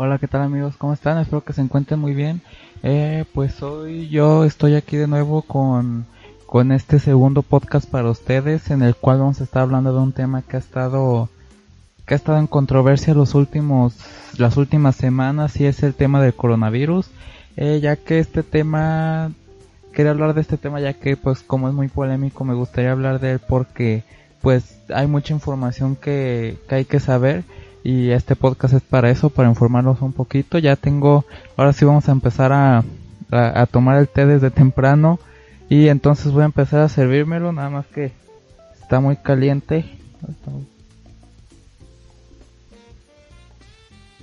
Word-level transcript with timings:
Hola, 0.00 0.18
¿qué 0.18 0.28
tal 0.28 0.42
amigos? 0.42 0.76
¿Cómo 0.76 0.92
están? 0.92 1.18
Espero 1.18 1.42
que 1.42 1.52
se 1.52 1.60
encuentren 1.60 1.98
muy 1.98 2.14
bien. 2.14 2.40
Eh, 2.84 3.24
pues 3.34 3.60
hoy 3.64 4.08
yo 4.08 4.44
estoy 4.44 4.76
aquí 4.76 4.96
de 4.96 5.08
nuevo 5.08 5.42
con, 5.42 6.06
con 6.46 6.70
este 6.70 7.00
segundo 7.00 7.42
podcast 7.42 7.90
para 7.90 8.08
ustedes 8.08 8.70
en 8.70 8.82
el 8.82 8.94
cual 8.94 9.18
vamos 9.18 9.40
a 9.40 9.44
estar 9.44 9.62
hablando 9.62 9.92
de 9.92 9.98
un 9.98 10.12
tema 10.12 10.42
que 10.42 10.54
ha 10.54 10.60
estado 10.60 11.28
que 12.08 12.14
ha 12.14 12.16
estado 12.16 12.38
en 12.38 12.48
controversia 12.48 13.14
los 13.14 13.34
últimos 13.34 13.94
las 14.38 14.56
últimas 14.56 14.96
semanas 14.96 15.60
y 15.60 15.66
es 15.66 15.82
el 15.82 15.94
tema 15.94 16.20
del 16.20 16.34
coronavirus 16.34 17.10
eh, 17.56 17.78
ya 17.80 17.96
que 17.96 18.18
este 18.18 18.42
tema 18.42 19.30
quería 19.92 20.10
hablar 20.10 20.34
de 20.34 20.40
este 20.40 20.56
tema 20.56 20.80
ya 20.80 20.94
que 20.94 21.16
pues 21.16 21.40
como 21.40 21.68
es 21.68 21.74
muy 21.74 21.88
polémico 21.88 22.44
me 22.44 22.54
gustaría 22.54 22.90
hablar 22.90 23.20
de 23.20 23.32
él 23.32 23.38
porque 23.38 24.02
pues 24.40 24.78
hay 24.94 25.06
mucha 25.06 25.34
información 25.34 25.94
que, 25.94 26.58
que 26.68 26.74
hay 26.74 26.84
que 26.84 26.98
saber 26.98 27.44
y 27.84 28.10
este 28.10 28.36
podcast 28.36 28.74
es 28.74 28.82
para 28.82 29.10
eso, 29.10 29.30
para 29.30 29.48
informarlos 29.48 30.02
un 30.02 30.12
poquito. 30.12 30.58
Ya 30.58 30.76
tengo, 30.76 31.24
ahora 31.56 31.72
sí 31.72 31.84
vamos 31.84 32.08
a 32.08 32.12
empezar 32.12 32.52
a, 32.52 32.84
a, 33.30 33.66
tomar 33.66 33.96
el 33.98 34.08
té 34.08 34.26
desde 34.26 34.50
temprano 34.50 35.18
y 35.68 35.88
entonces 35.88 36.32
voy 36.32 36.42
a 36.42 36.46
empezar 36.46 36.80
a 36.80 36.88
servírmelo, 36.88 37.52
nada 37.52 37.70
más 37.70 37.86
que 37.86 38.12
está 38.80 39.00
muy 39.00 39.16
caliente. 39.16 39.84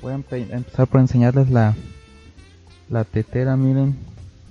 Voy 0.05 0.13
a 0.13 0.17
empezar 0.17 0.85
por 0.85 1.01
enseñarles 1.01 1.49
la, 1.49 1.73
la 2.91 3.05
tetera, 3.05 3.57
miren, 3.57 3.97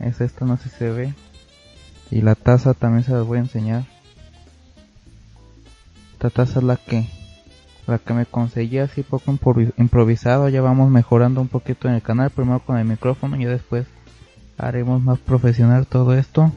es 0.01 0.21
esta, 0.21 0.45
no 0.45 0.57
sé 0.57 0.69
si 0.69 0.79
se 0.79 0.91
ve. 0.91 1.15
Y 2.11 2.23
la 2.23 2.35
taza 2.35 2.75
también 2.75 3.05
se 3.05 3.13
las 3.13 3.25
voy 3.25 3.39
a 3.39 3.43
enseñar. 3.43 3.85
Esta 6.15 6.31
taza 6.31 6.59
es 6.59 6.65
la 6.65 6.75
que 6.75 7.07
la 7.87 7.99
que 8.01 8.15
me 8.15 8.27
conseguí 8.27 8.79
así 8.79 9.05
poco 9.05 9.31
improvisado. 9.77 10.49
Ya 10.49 10.61
vamos 10.61 10.91
mejorando 10.91 11.41
un 11.41 11.47
poquito 11.47 11.87
en 11.87 11.95
el 11.95 12.03
canal, 12.03 12.31
primero 12.31 12.59
con 12.59 12.77
el 12.79 12.85
micrófono 12.85 13.41
y 13.41 13.45
después 13.45 13.87
haremos 14.59 15.01
más 15.01 15.21
profesional 15.21 15.87
todo 15.87 16.17
esto. 16.17 16.51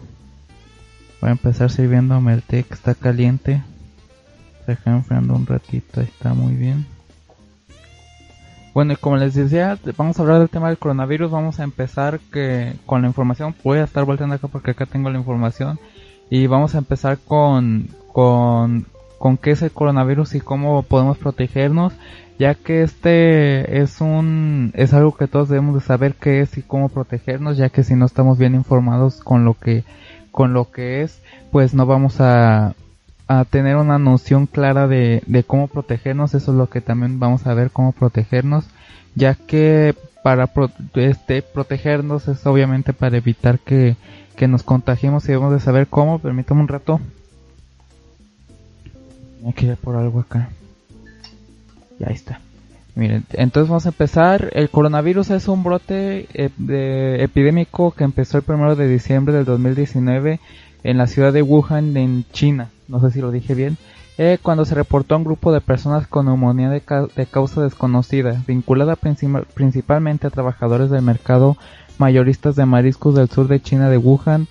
Voy 1.21 1.29
a 1.29 1.33
empezar 1.33 1.69
sirviéndome 1.69 2.33
el 2.33 2.41
té 2.41 2.63
que 2.63 2.73
está 2.73 2.95
caliente. 2.95 3.61
Se 4.65 4.75
enfriando 4.89 5.35
un 5.35 5.45
ratito, 5.45 6.01
está 6.01 6.33
muy 6.33 6.55
bien. 6.55 6.96
Bueno, 8.77 8.93
y 8.93 8.95
como 8.95 9.17
les 9.17 9.33
decía, 9.33 9.75
vamos 9.97 10.19
a 10.19 10.21
hablar 10.21 10.37
del 10.37 10.51
tema 10.51 10.67
del 10.67 10.77
coronavirus. 10.77 11.31
Vamos 11.31 11.59
a 11.59 11.63
empezar 11.63 12.19
que 12.31 12.75
con 12.85 13.01
la 13.01 13.07
información. 13.07 13.55
Voy 13.63 13.79
a 13.79 13.83
estar 13.83 14.05
volteando 14.05 14.35
acá 14.35 14.47
porque 14.49 14.69
acá 14.69 14.85
tengo 14.85 15.09
la 15.09 15.17
información. 15.17 15.79
Y 16.29 16.45
vamos 16.45 16.75
a 16.75 16.77
empezar 16.77 17.17
con, 17.17 17.87
con 18.13 18.85
con 19.17 19.37
qué 19.37 19.49
es 19.49 19.63
el 19.63 19.71
coronavirus 19.71 20.35
y 20.35 20.41
cómo 20.41 20.83
podemos 20.83 21.17
protegernos, 21.17 21.91
ya 22.37 22.53
que 22.53 22.83
este 22.83 23.81
es 23.81 23.99
un 23.99 24.71
es 24.75 24.93
algo 24.93 25.17
que 25.17 25.25
todos 25.25 25.49
debemos 25.49 25.73
de 25.73 25.81
saber 25.81 26.13
qué 26.13 26.41
es 26.41 26.55
y 26.59 26.61
cómo 26.61 26.89
protegernos, 26.89 27.57
ya 27.57 27.69
que 27.69 27.83
si 27.83 27.95
no 27.95 28.05
estamos 28.05 28.37
bien 28.37 28.53
informados 28.53 29.21
con 29.23 29.43
lo 29.43 29.55
que 29.55 29.85
con 30.29 30.53
lo 30.53 30.69
que 30.69 31.01
es, 31.01 31.19
pues 31.51 31.73
no 31.73 31.87
vamos 31.87 32.21
a, 32.21 32.75
a 33.27 33.45
tener 33.45 33.75
una 33.75 33.99
noción 33.99 34.45
clara 34.45 34.87
de, 34.87 35.21
de 35.25 35.43
cómo 35.43 35.67
protegernos, 35.67 36.33
eso 36.33 36.51
es 36.51 36.57
lo 36.57 36.69
que 36.69 36.81
también 36.81 37.19
vamos 37.19 37.45
a 37.45 37.53
ver 37.53 37.71
cómo 37.71 37.91
protegernos, 37.91 38.65
ya 39.15 39.35
que 39.35 39.95
para 40.23 40.49
este 40.95 41.41
protegernos 41.41 42.27
es 42.27 42.45
obviamente 42.45 42.93
para 42.93 43.17
evitar 43.17 43.59
que, 43.59 43.95
que 44.35 44.47
nos 44.47 44.63
contagiemos 44.63 45.23
y 45.25 45.29
debemos 45.29 45.53
de 45.53 45.59
saber 45.59 45.87
cómo, 45.87 46.19
permítame 46.19 46.61
un 46.61 46.67
rato. 46.67 46.99
Aquí 49.47 49.71
por 49.81 49.95
algo 49.95 50.19
acá. 50.19 50.49
Ya 51.99 52.07
está. 52.07 52.41
Miren, 52.95 53.23
entonces 53.33 53.69
vamos 53.69 53.85
a 53.85 53.89
empezar. 53.89 54.49
El 54.53 54.69
coronavirus 54.69 55.29
es 55.29 55.47
un 55.47 55.63
brote 55.63 56.27
eh, 56.33 57.17
epidémico 57.19 57.91
que 57.91 58.03
empezó 58.03 58.37
el 58.37 58.43
primero 58.43 58.75
de 58.75 58.87
diciembre 58.87 59.33
del 59.33 59.45
2019 59.45 60.39
en 60.83 60.97
la 60.97 61.07
ciudad 61.07 61.33
de 61.33 61.41
Wuhan, 61.41 61.95
en 61.97 62.25
China. 62.31 62.69
No 62.87 62.99
sé 62.99 63.11
si 63.11 63.21
lo 63.21 63.31
dije 63.31 63.55
bien. 63.55 63.77
Eh, 64.17 64.39
cuando 64.41 64.65
se 64.65 64.73
reportó 64.73 65.13
a 65.13 65.19
un 65.19 65.23
grupo 65.23 65.51
de 65.53 65.61
personas 65.61 66.07
con 66.07 66.25
neumonía 66.25 66.69
de, 66.69 66.81
de 67.15 67.25
causa 67.27 67.61
desconocida, 67.61 68.41
vinculada 68.47 68.95
principalmente 68.95 70.25
a 70.25 70.31
trabajadores 70.31 70.89
del 70.89 71.03
mercado 71.03 71.55
mayoristas 71.99 72.55
de 72.55 72.65
mariscos 72.65 73.15
del 73.15 73.29
sur 73.29 73.47
de 73.47 73.61
China 73.61 73.89
de 73.89 73.97
Wuhan, 73.97 74.47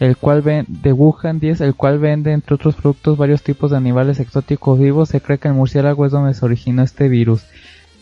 el 0.00 0.16
cual 0.16 0.42
de 0.66 0.92
Wuhan 0.92 1.38
10, 1.38 1.60
el 1.60 1.74
cual 1.74 1.98
vende 1.98 2.32
entre 2.32 2.54
otros 2.54 2.74
productos 2.74 3.16
varios 3.16 3.42
tipos 3.42 3.70
de 3.70 3.76
animales 3.76 4.18
exóticos 4.18 4.78
vivos. 4.78 5.10
Se 5.10 5.20
cree 5.20 5.38
que 5.38 5.48
el 5.48 5.54
murciélago 5.54 6.06
es 6.06 6.12
donde 6.12 6.34
se 6.34 6.44
originó 6.44 6.82
este 6.82 7.08
virus. 7.08 7.44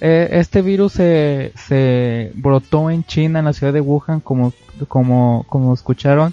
Eh, 0.01 0.29
este 0.33 0.63
virus 0.63 0.93
se, 0.95 1.53
se 1.57 2.33
brotó 2.35 2.91
en 2.91 3.05
China, 3.05 3.41
en 3.41 3.45
la 3.45 3.53
ciudad 3.53 3.73
de 3.73 3.83
Wuhan, 3.83 4.21
como, 4.21 4.53
como, 4.89 5.45
como 5.49 5.75
escucharon, 5.75 6.33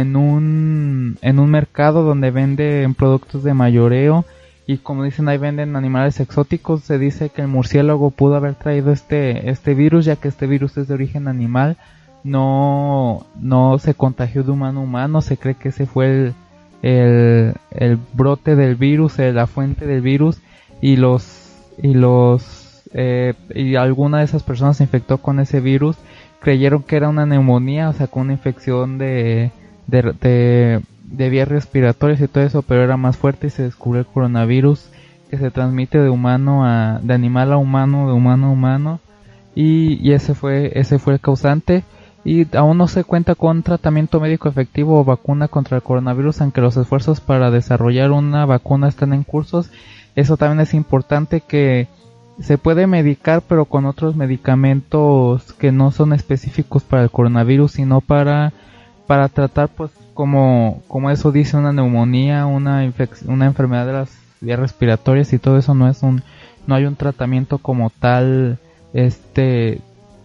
en 0.00 0.16
un, 0.16 1.18
en 1.22 1.38
un 1.38 1.50
mercado 1.50 2.02
donde 2.02 2.32
venden 2.32 2.94
productos 2.94 3.44
de 3.44 3.54
mayoreo 3.54 4.24
y 4.66 4.78
como 4.78 5.04
dicen 5.04 5.28
ahí 5.28 5.38
venden 5.38 5.76
animales 5.76 6.18
exóticos. 6.18 6.82
Se 6.82 6.98
dice 6.98 7.28
que 7.28 7.42
el 7.42 7.48
murciélago 7.48 8.10
pudo 8.10 8.34
haber 8.34 8.56
traído 8.56 8.90
este, 8.90 9.50
este 9.50 9.74
virus, 9.74 10.04
ya 10.04 10.16
que 10.16 10.26
este 10.26 10.48
virus 10.48 10.76
es 10.78 10.88
de 10.88 10.94
origen 10.94 11.28
animal. 11.28 11.76
No, 12.24 13.24
no 13.40 13.78
se 13.78 13.94
contagió 13.94 14.42
de 14.42 14.50
humano 14.50 14.80
a 14.80 14.82
humano, 14.82 15.22
se 15.22 15.36
cree 15.36 15.54
que 15.54 15.68
ese 15.68 15.86
fue 15.86 16.32
el, 16.82 17.54
el, 17.70 17.98
brote 18.14 18.56
del 18.56 18.74
virus, 18.74 19.20
eh, 19.20 19.32
la 19.32 19.46
fuente 19.46 19.86
del 19.86 20.00
virus. 20.00 20.38
Y 20.80 20.96
los 20.96 21.52
y 21.80 21.94
los 21.94 22.82
eh, 22.94 23.34
y 23.54 23.76
alguna 23.76 24.18
de 24.18 24.24
esas 24.24 24.42
personas 24.42 24.78
se 24.78 24.84
infectó 24.84 25.18
con 25.18 25.38
ese 25.38 25.60
virus, 25.60 25.96
creyeron 26.40 26.82
que 26.82 26.96
era 26.96 27.08
una 27.08 27.26
neumonía, 27.26 27.90
o 27.90 27.92
sea, 27.92 28.08
con 28.08 28.22
una 28.22 28.32
infección 28.32 28.98
de, 28.98 29.52
de, 29.86 30.80
de, 31.04 31.28
vías 31.30 31.48
respiratorias 31.48 32.20
y 32.20 32.28
todo 32.28 32.44
eso, 32.44 32.62
pero 32.62 32.82
era 32.82 32.96
más 32.96 33.16
fuerte 33.16 33.48
y 33.48 33.50
se 33.50 33.62
descubrió 33.62 34.00
el 34.00 34.06
coronavirus 34.06 34.88
que 35.30 35.38
se 35.38 35.50
transmite 35.50 35.98
de 35.98 36.10
humano 36.10 36.64
a, 36.64 37.00
de 37.02 37.14
animal 37.14 37.52
a 37.52 37.56
humano, 37.56 38.08
de 38.08 38.12
humano 38.12 38.46
a 38.46 38.50
humano 38.50 39.00
y, 39.54 39.98
y 40.06 40.12
ese 40.12 40.34
fue, 40.34 40.72
ese 40.74 40.98
fue 40.98 41.14
el 41.14 41.20
causante 41.20 41.84
y 42.24 42.46
aún 42.56 42.78
no 42.78 42.88
se 42.88 43.04
cuenta 43.04 43.34
con 43.34 43.62
tratamiento 43.62 44.18
médico 44.18 44.48
efectivo 44.48 44.98
o 44.98 45.04
vacuna 45.04 45.48
contra 45.48 45.76
el 45.76 45.82
coronavirus, 45.82 46.40
aunque 46.40 46.62
los 46.62 46.76
esfuerzos 46.76 47.20
para 47.20 47.50
desarrollar 47.50 48.12
una 48.12 48.46
vacuna 48.46 48.88
están 48.88 49.12
en 49.12 49.24
cursos. 49.24 49.70
Eso 50.16 50.38
también 50.38 50.60
es 50.60 50.72
importante 50.72 51.42
que 51.42 51.86
se 52.40 52.56
puede 52.56 52.86
medicar, 52.86 53.42
pero 53.46 53.66
con 53.66 53.84
otros 53.84 54.16
medicamentos 54.16 55.52
que 55.52 55.70
no 55.70 55.90
son 55.90 56.14
específicos 56.14 56.82
para 56.82 57.02
el 57.02 57.10
coronavirus, 57.10 57.72
sino 57.72 58.00
para 58.00 58.54
para 59.06 59.28
tratar, 59.28 59.68
pues, 59.68 59.90
como 60.14 60.82
como 60.88 61.10
eso 61.10 61.32
dice, 61.32 61.56
una 61.56 61.72
neumonía, 61.72 62.46
una 62.46 62.90
una 63.26 63.46
enfermedad 63.46 63.86
de 63.86 63.92
las 63.92 64.16
vías 64.40 64.58
respiratorias 64.58 65.32
y 65.32 65.38
todo 65.38 65.58
eso 65.58 65.74
no 65.74 65.88
es 65.88 66.02
un 66.02 66.22
no 66.66 66.74
hay 66.74 66.84
un 66.84 66.96
tratamiento 66.96 67.58
como 67.58 67.90
tal 67.90 68.58
este 68.92 69.80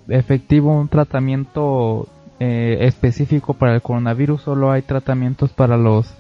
efectivo 0.08 0.72
un 0.80 0.88
tratamiento 0.88 2.08
eh, 2.40 2.78
específico 2.82 3.54
para 3.54 3.76
el 3.76 3.82
coronavirus, 3.82 4.42
solo 4.44 4.72
hay 4.72 4.82
tratamientos 4.82 5.52
para 5.52 5.78
los 5.78 6.14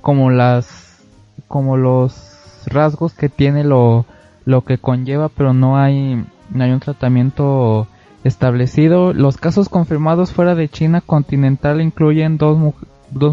como 0.00 0.30
las 0.30 1.00
como 1.48 1.76
los 1.76 2.64
rasgos 2.66 3.14
que 3.14 3.28
tiene 3.28 3.64
lo 3.64 4.04
lo 4.44 4.62
que 4.62 4.78
conlleva, 4.78 5.28
pero 5.28 5.54
no 5.54 5.78
hay 5.78 6.24
no 6.50 6.64
hay 6.64 6.72
un 6.72 6.80
tratamiento 6.80 7.86
establecido. 8.24 9.12
Los 9.12 9.36
casos 9.36 9.68
confirmados 9.68 10.32
fuera 10.32 10.54
de 10.54 10.68
China 10.68 11.00
continental 11.00 11.80
incluyen 11.80 12.38
dos, 12.38 12.58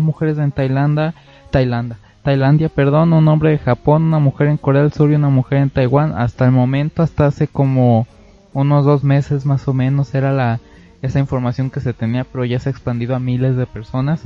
mujeres 0.01 0.37
en 0.37 0.51
Tailandia, 0.51 1.13
Tailandia, 1.51 1.97
Tailandia, 2.23 2.69
perdón, 2.69 3.13
un 3.13 3.27
hombre 3.27 3.51
de 3.51 3.57
Japón, 3.57 4.03
una 4.03 4.19
mujer 4.19 4.47
en 4.47 4.57
Corea 4.57 4.81
del 4.81 4.93
Sur 4.93 5.11
y 5.11 5.15
una 5.15 5.29
mujer 5.29 5.59
en 5.59 5.69
Taiwán. 5.69 6.13
Hasta 6.17 6.45
el 6.45 6.51
momento, 6.51 7.03
hasta 7.03 7.27
hace 7.27 7.47
como 7.47 8.07
unos 8.53 8.85
dos 8.85 9.03
meses 9.03 9.45
más 9.45 9.67
o 9.67 9.73
menos 9.73 10.13
era 10.15 10.31
la 10.31 10.59
esa 11.01 11.19
información 11.19 11.69
que 11.69 11.79
se 11.79 11.93
tenía, 11.93 12.25
pero 12.25 12.43
ya 12.43 12.59
se 12.59 12.69
ha 12.69 12.71
expandido 12.71 13.15
a 13.15 13.19
miles 13.19 13.55
de 13.55 13.65
personas. 13.65 14.21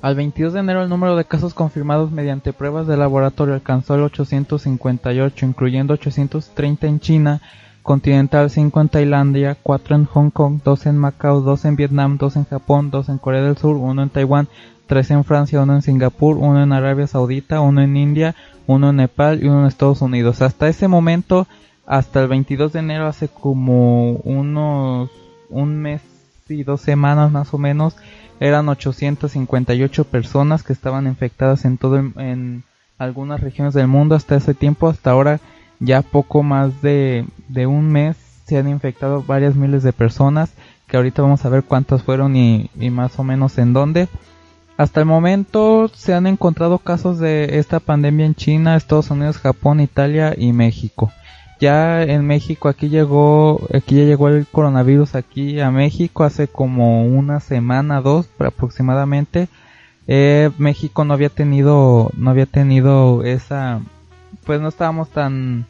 Al 0.00 0.14
22 0.14 0.52
de 0.52 0.60
enero 0.60 0.82
el 0.82 0.88
número 0.88 1.16
de 1.16 1.24
casos 1.24 1.52
confirmados 1.52 2.10
mediante 2.10 2.52
pruebas 2.52 2.86
de 2.86 2.96
laboratorio 2.96 3.54
alcanzó 3.54 3.94
el 3.94 4.02
858, 4.02 5.46
incluyendo 5.46 5.94
830 5.94 6.86
en 6.86 7.00
China 7.00 7.42
continental, 7.86 8.50
5 8.50 8.80
en 8.80 8.88
Tailandia, 8.88 9.56
4 9.62 9.96
en 9.96 10.04
Hong 10.04 10.30
Kong, 10.30 10.60
2 10.62 10.86
en 10.86 10.98
Macao, 10.98 11.40
2 11.40 11.64
en 11.64 11.76
Vietnam, 11.76 12.18
2 12.18 12.36
en 12.36 12.44
Japón, 12.44 12.90
2 12.90 13.08
en 13.08 13.18
Corea 13.18 13.42
del 13.42 13.56
Sur, 13.56 13.76
1 13.76 14.02
en 14.02 14.10
Taiwán, 14.10 14.48
3 14.88 15.10
en 15.12 15.24
Francia, 15.24 15.62
1 15.62 15.76
en 15.76 15.82
Singapur, 15.82 16.36
1 16.36 16.64
en 16.64 16.72
Arabia 16.72 17.06
Saudita, 17.06 17.60
1 17.60 17.80
en 17.80 17.96
India, 17.96 18.34
1 18.66 18.90
en 18.90 18.96
Nepal 18.96 19.42
y 19.42 19.46
1 19.46 19.60
en 19.60 19.66
Estados 19.66 20.02
Unidos. 20.02 20.42
Hasta 20.42 20.68
ese 20.68 20.88
momento 20.88 21.46
hasta 21.86 22.20
el 22.20 22.28
22 22.28 22.72
de 22.72 22.80
enero, 22.80 23.06
hace 23.06 23.28
como 23.28 24.12
unos 24.24 25.08
un 25.48 25.80
mes 25.80 26.02
y 26.48 26.64
dos 26.64 26.80
semanas 26.80 27.30
más 27.30 27.54
o 27.54 27.58
menos, 27.58 27.96
eran 28.40 28.68
858 28.68 30.04
personas 30.04 30.64
que 30.64 30.72
estaban 30.72 31.06
infectadas 31.06 31.64
en 31.64 31.78
todo 31.78 31.98
en 31.98 32.64
algunas 32.98 33.40
regiones 33.40 33.74
del 33.74 33.86
mundo 33.86 34.16
hasta 34.16 34.34
ese 34.34 34.54
tiempo 34.54 34.88
hasta 34.88 35.12
ahora 35.12 35.40
ya 35.80 36.02
poco 36.02 36.42
más 36.42 36.82
de, 36.82 37.26
de 37.48 37.66
un 37.66 37.88
mes 37.88 38.16
se 38.46 38.58
han 38.58 38.68
infectado 38.68 39.22
varias 39.22 39.56
miles 39.56 39.82
de 39.82 39.92
personas 39.92 40.52
que 40.86 40.96
ahorita 40.96 41.22
vamos 41.22 41.44
a 41.44 41.48
ver 41.48 41.64
cuántas 41.64 42.02
fueron 42.02 42.36
y, 42.36 42.70
y 42.78 42.90
más 42.90 43.18
o 43.18 43.24
menos 43.24 43.58
en 43.58 43.72
dónde. 43.72 44.08
Hasta 44.76 45.00
el 45.00 45.06
momento 45.06 45.88
se 45.88 46.14
han 46.14 46.26
encontrado 46.26 46.78
casos 46.78 47.18
de 47.18 47.58
esta 47.58 47.80
pandemia 47.80 48.26
en 48.26 48.34
China, 48.34 48.76
Estados 48.76 49.10
Unidos, 49.10 49.38
Japón, 49.38 49.80
Italia 49.80 50.34
y 50.36 50.52
México. 50.52 51.10
Ya 51.58 52.02
en 52.02 52.26
México 52.26 52.68
aquí 52.68 52.90
llegó 52.90 53.66
aquí 53.74 53.96
ya 53.96 54.04
llegó 54.04 54.28
el 54.28 54.46
coronavirus 54.46 55.14
aquí 55.14 55.58
a 55.60 55.70
México 55.70 56.24
hace 56.24 56.48
como 56.48 57.06
una 57.06 57.40
semana 57.40 58.02
dos 58.02 58.28
aproximadamente. 58.38 59.48
Eh, 60.06 60.50
México 60.58 61.04
no 61.04 61.14
había 61.14 61.30
tenido 61.30 62.10
no 62.14 62.30
había 62.30 62.46
tenido 62.46 63.24
esa 63.24 63.80
pues 64.46 64.60
no 64.60 64.68
estábamos 64.68 65.10
tan 65.10 65.66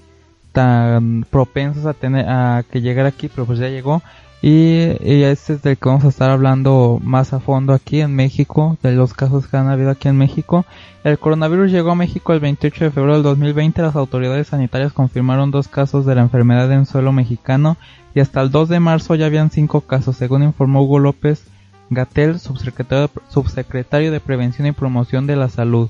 tan 0.53 1.27
propensos 1.29 1.87
a 1.87 1.95
tener 1.95 2.29
a 2.29 2.65
que 2.71 2.81
llegara 2.81 3.09
aquí 3.09 3.29
pero 3.29 3.47
pues 3.47 3.59
ya 3.59 3.69
llegó 3.69 4.03
y, 4.43 5.23
este 5.25 5.55
es 5.55 5.63
del 5.63 5.79
que 5.79 5.89
vamos 5.89 6.05
a 6.05 6.09
estar 6.09 6.31
hablando 6.31 7.01
más 7.03 7.33
a 7.33 7.41
fondo 7.41 7.73
aquí 7.73 8.01
en 8.01 8.15
México, 8.15 8.77
de 8.83 8.93
los 8.93 9.15
casos 9.15 9.49
que 9.49 9.57
han 9.57 9.69
habido 9.69 9.91
aquí 9.91 10.09
en 10.09 10.19
México. 10.19 10.67
El 11.05 11.19
coronavirus 11.19 11.73
llegó 11.73 11.93
a 11.93 11.95
México 11.97 12.33
el 12.33 12.41
28 12.41 12.85
de 12.85 12.91
febrero 12.91 13.15
del 13.15 13.23
2020. 13.23 13.83
Las 13.83 13.97
autoridades 13.97 14.49
sanitarias 14.49 14.93
confirmaron 14.93 15.51
dos 15.51 15.69
casos 15.69 16.05
de 16.05 16.15
la 16.15 16.21
enfermedad 16.21 16.71
en 16.71 16.87
suelo 16.87 17.13
mexicano 17.13 17.77
y 18.15 18.21
hasta 18.21 18.41
el 18.43 18.51
2 18.51 18.69
de 18.69 18.81
marzo 18.81 19.15
ya 19.15 19.27
habían 19.27 19.51
cinco 19.51 19.81
casos, 19.81 20.17
según 20.17 20.43
informó 20.43 20.83
Hugo 20.83 20.99
López 20.99 21.45
Gatel, 21.91 22.39
subsecretario, 22.39 23.11
subsecretario 23.29 24.13
de 24.13 24.21
Prevención 24.21 24.67
y 24.67 24.73
Promoción 24.73 25.27
de 25.27 25.37
la 25.37 25.49
Salud. 25.49 25.89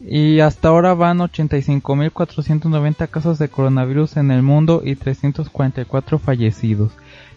Y 0.00 0.40
hasta 0.40 0.68
ahora 0.68 0.94
van 0.94 1.18
85.490 1.18 3.08
casos 3.08 3.38
de 3.38 3.48
coronavirus 3.48 4.18
en 4.18 4.30
el 4.30 4.42
mundo 4.42 4.82
y 4.84 4.96
344 4.96 6.18
fallecidos. 6.18 6.92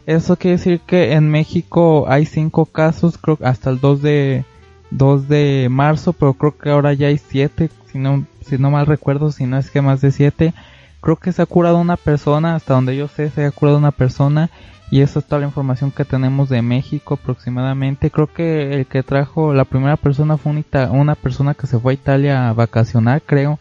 Eso 0.05 0.35
quiere 0.37 0.57
decir 0.57 0.79
que 0.81 1.13
en 1.13 1.29
México 1.29 2.05
hay 2.09 2.25
cinco 2.25 2.65
casos, 2.65 3.17
creo 3.17 3.37
hasta 3.43 3.69
el 3.69 3.79
2 3.79 4.01
de 4.01 4.45
2 4.91 5.27
de 5.27 5.67
marzo, 5.69 6.13
pero 6.13 6.33
creo 6.33 6.57
que 6.57 6.69
ahora 6.69 6.93
ya 6.93 7.07
hay 7.07 7.17
siete, 7.17 7.69
si 7.91 7.99
no 7.99 8.25
si 8.45 8.57
no 8.57 8.71
mal 8.71 8.87
recuerdo, 8.87 9.31
si 9.31 9.45
no 9.45 9.57
es 9.57 9.69
que 9.69 9.81
más 9.81 10.01
de 10.01 10.11
siete. 10.11 10.53
Creo 11.01 11.15
que 11.15 11.31
se 11.31 11.41
ha 11.41 11.45
curado 11.45 11.77
una 11.77 11.95
persona, 11.95 12.55
hasta 12.55 12.73
donde 12.73 12.97
yo 12.97 13.07
sé 13.07 13.29
se 13.29 13.45
ha 13.45 13.51
curado 13.51 13.77
una 13.77 13.91
persona 13.91 14.49
y 14.91 15.01
esa 15.01 15.19
es 15.19 15.25
toda 15.25 15.41
la 15.41 15.47
información 15.47 15.91
que 15.91 16.05
tenemos 16.05 16.49
de 16.49 16.61
México 16.61 17.13
aproximadamente. 17.13 18.09
Creo 18.09 18.27
que 18.27 18.73
el 18.73 18.85
que 18.87 19.03
trajo 19.03 19.53
la 19.53 19.65
primera 19.65 19.97
persona 19.97 20.37
fue 20.37 20.51
una, 20.51 20.91
una 20.91 21.15
persona 21.15 21.53
que 21.53 21.67
se 21.67 21.79
fue 21.79 21.93
a 21.93 21.95
Italia 21.95 22.49
a 22.49 22.53
vacacionar, 22.53 23.21
creo, 23.23 23.59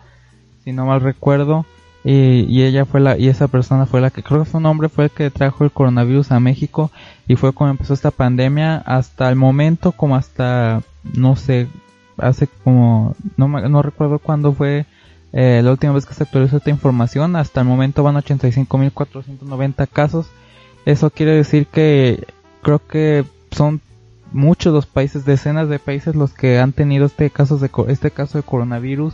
si 0.64 0.72
no 0.72 0.86
mal 0.86 1.00
recuerdo. 1.00 1.66
Y, 2.04 2.62
ella 2.62 2.86
fue 2.86 3.00
la 3.00 3.18
y 3.18 3.28
esa 3.28 3.48
persona 3.48 3.84
fue 3.84 4.00
la 4.00 4.10
que 4.10 4.22
creo 4.22 4.42
que 4.42 4.50
su 4.50 4.60
nombre 4.60 4.88
fue 4.88 5.04
el 5.04 5.10
que 5.10 5.30
trajo 5.30 5.64
el 5.64 5.70
coronavirus 5.70 6.32
a 6.32 6.40
México 6.40 6.90
y 7.26 7.36
fue 7.36 7.52
cuando 7.52 7.72
empezó 7.72 7.92
esta 7.92 8.10
pandemia. 8.10 8.78
Hasta 8.86 9.28
el 9.28 9.36
momento 9.36 9.92
como 9.92 10.16
hasta 10.16 10.80
no 11.14 11.36
sé 11.36 11.66
hace 12.16 12.48
como 12.64 13.14
no 13.36 13.48
no 13.48 13.82
recuerdo 13.82 14.20
cuándo 14.20 14.52
fue 14.54 14.86
eh, 15.32 15.60
la 15.62 15.70
última 15.72 15.92
vez 15.92 16.06
que 16.06 16.14
se 16.14 16.22
actualizó 16.22 16.56
esta 16.56 16.70
información. 16.70 17.36
Hasta 17.36 17.60
el 17.60 17.66
momento 17.66 18.02
van 18.02 18.14
85.490 18.14 19.86
casos 19.88 20.28
eso 20.88 21.10
quiere 21.10 21.32
decir 21.32 21.66
que 21.66 22.26
creo 22.62 22.78
que 22.78 23.22
son 23.50 23.82
muchos 24.32 24.72
los 24.72 24.86
países 24.86 25.26
decenas 25.26 25.68
de 25.68 25.78
países 25.78 26.14
los 26.14 26.32
que 26.32 26.58
han 26.58 26.72
tenido 26.72 27.04
este 27.04 27.28
caso 27.28 27.58
de 27.58 27.70
este 27.88 28.10
caso 28.10 28.38
de 28.38 28.42
coronavirus 28.42 29.12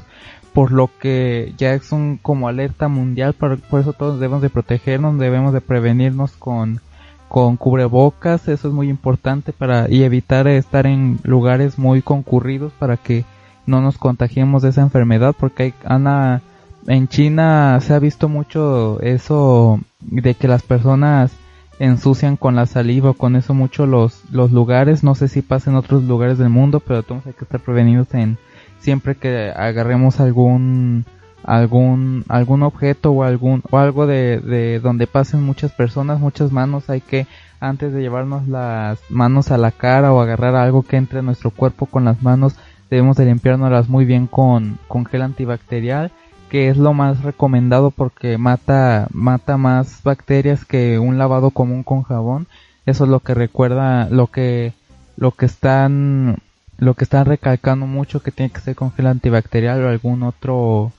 por 0.53 0.71
lo 0.71 0.89
que 1.01 1.53
ya 1.59 1.75
es 1.75 1.91
un 1.91 2.17
como 2.23 2.47
alerta 2.47 2.87
mundial, 2.87 3.33
por, 3.33 3.59
por 3.59 3.81
eso 3.81 3.93
todos 3.93 4.21
debemos 4.21 4.41
de 4.41 4.51
protegernos, 4.51 5.19
debemos 5.19 5.53
de 5.53 5.61
prevenirnos 5.61 6.31
con, 6.31 6.81
con 7.29 7.57
cubrebocas, 7.57 8.47
eso 8.47 8.69
es 8.69 8.75
muy 8.75 8.89
importante 8.89 9.53
para 9.53 9.91
y 9.91 10.05
evitar 10.05 10.47
estar 10.47 10.87
en 10.87 11.19
lugares 11.25 11.77
muy 11.77 12.03
concurridos 12.03 12.73
para 12.79 12.97
que 12.97 13.25
no 13.67 13.81
nos 13.81 13.99
contagiemos 13.99 14.63
de 14.63 14.69
esa 14.69 14.83
enfermedad 14.83 15.35
porque 15.37 15.65
hay, 15.65 15.75
Ana, 15.85 16.41
en 16.87 17.09
China 17.09 17.81
se 17.81 17.93
ha 17.93 17.99
visto 17.99 18.29
mucho 18.29 19.01
eso 19.01 19.81
de 20.03 20.35
que 20.35 20.47
las 20.47 20.63
personas 20.63 21.33
ensucian 21.79 22.37
con 22.37 22.55
la 22.55 22.67
saliva 22.67 23.11
o 23.11 23.15
con 23.15 23.37
eso 23.37 23.55
mucho 23.55 23.87
los, 23.87 24.23
los 24.31 24.53
lugares, 24.53 25.03
no 25.03 25.15
sé 25.15 25.29
si 25.29 25.43
pasa 25.43 25.71
en 25.71 25.77
otros 25.77 26.05
lugares 26.05 26.39
del 26.39 26.49
mundo, 26.49 26.81
pero 26.81 27.03
todos 27.03 27.27
hay 27.27 27.33
que 27.33 27.45
estar 27.45 27.61
prevenidos 27.61 28.13
en, 28.15 28.39
siempre 28.79 29.15
que 29.17 29.53
agarremos 29.55 30.21
algún 30.21 31.05
algún 31.43 32.25
algún 32.29 32.63
objeto 32.63 33.13
o 33.13 33.23
algún 33.23 33.63
o 33.71 33.77
algo 33.77 34.07
de, 34.07 34.41
de 34.41 34.81
donde 34.81 35.07
pasen 35.07 35.43
muchas 35.43 35.73
personas, 35.73 36.21
muchas 36.21 36.53
manos, 36.53 36.89
hay 36.89 37.01
que 37.01 37.27
antes 37.61 37.93
de 37.93 38.01
llevarnos 38.01 38.47
las 38.49 38.99
manos 39.09 39.51
a 39.51 39.59
la 39.59 39.71
cara 39.71 40.13
o 40.13 40.21
agarrar 40.21 40.55
algo 40.55 40.83
que 40.83 40.97
entre 40.97 41.21
en 41.21 41.27
nuestro 41.27 41.51
cuerpo 41.51 41.87
con 41.87 42.05
las 42.05 42.23
manos, 42.23 42.57
debemos 42.91 43.17
de 43.17 43.25
limpiárnoslas 43.27 43.89
muy 43.89 44.05
bien 44.05 44.27
con, 44.27 44.79
con 44.87 45.05
gel 45.07 45.23
antibacterial, 45.23 46.13
que 46.55 46.69
es 46.69 46.77
lo 46.77 46.95
más 46.95 47.25
recomendado 47.25 47.91
porque 47.91 48.39
mata 48.39 49.09
mata 49.13 49.57
más 49.57 50.05
bacterias 50.05 50.65
que 50.65 51.01
un 51.01 51.19
lavado 51.19 51.51
común 51.51 51.83
con 51.83 52.05
jabón. 52.05 52.47
Eso 52.87 53.03
es 53.03 53.11
lo 53.11 53.19
que 53.19 53.35
recuerda 53.35 54.09
lo 54.09 54.29
que 54.29 54.73
lo 55.17 55.33
que 55.33 55.47
están 55.47 56.37
lo 56.79 56.95
que 56.95 57.03
están 57.03 57.27
recalcando 57.27 57.89
mucho 57.89 58.23
que 58.23 58.31
tiene 58.31 58.53
que 58.53 58.61
ser 58.61 58.77
con 58.77 58.93
gel 58.93 59.09
antibacterial 59.09 59.83
o 59.83 59.89
algún 59.89 60.23
otro 60.23 60.93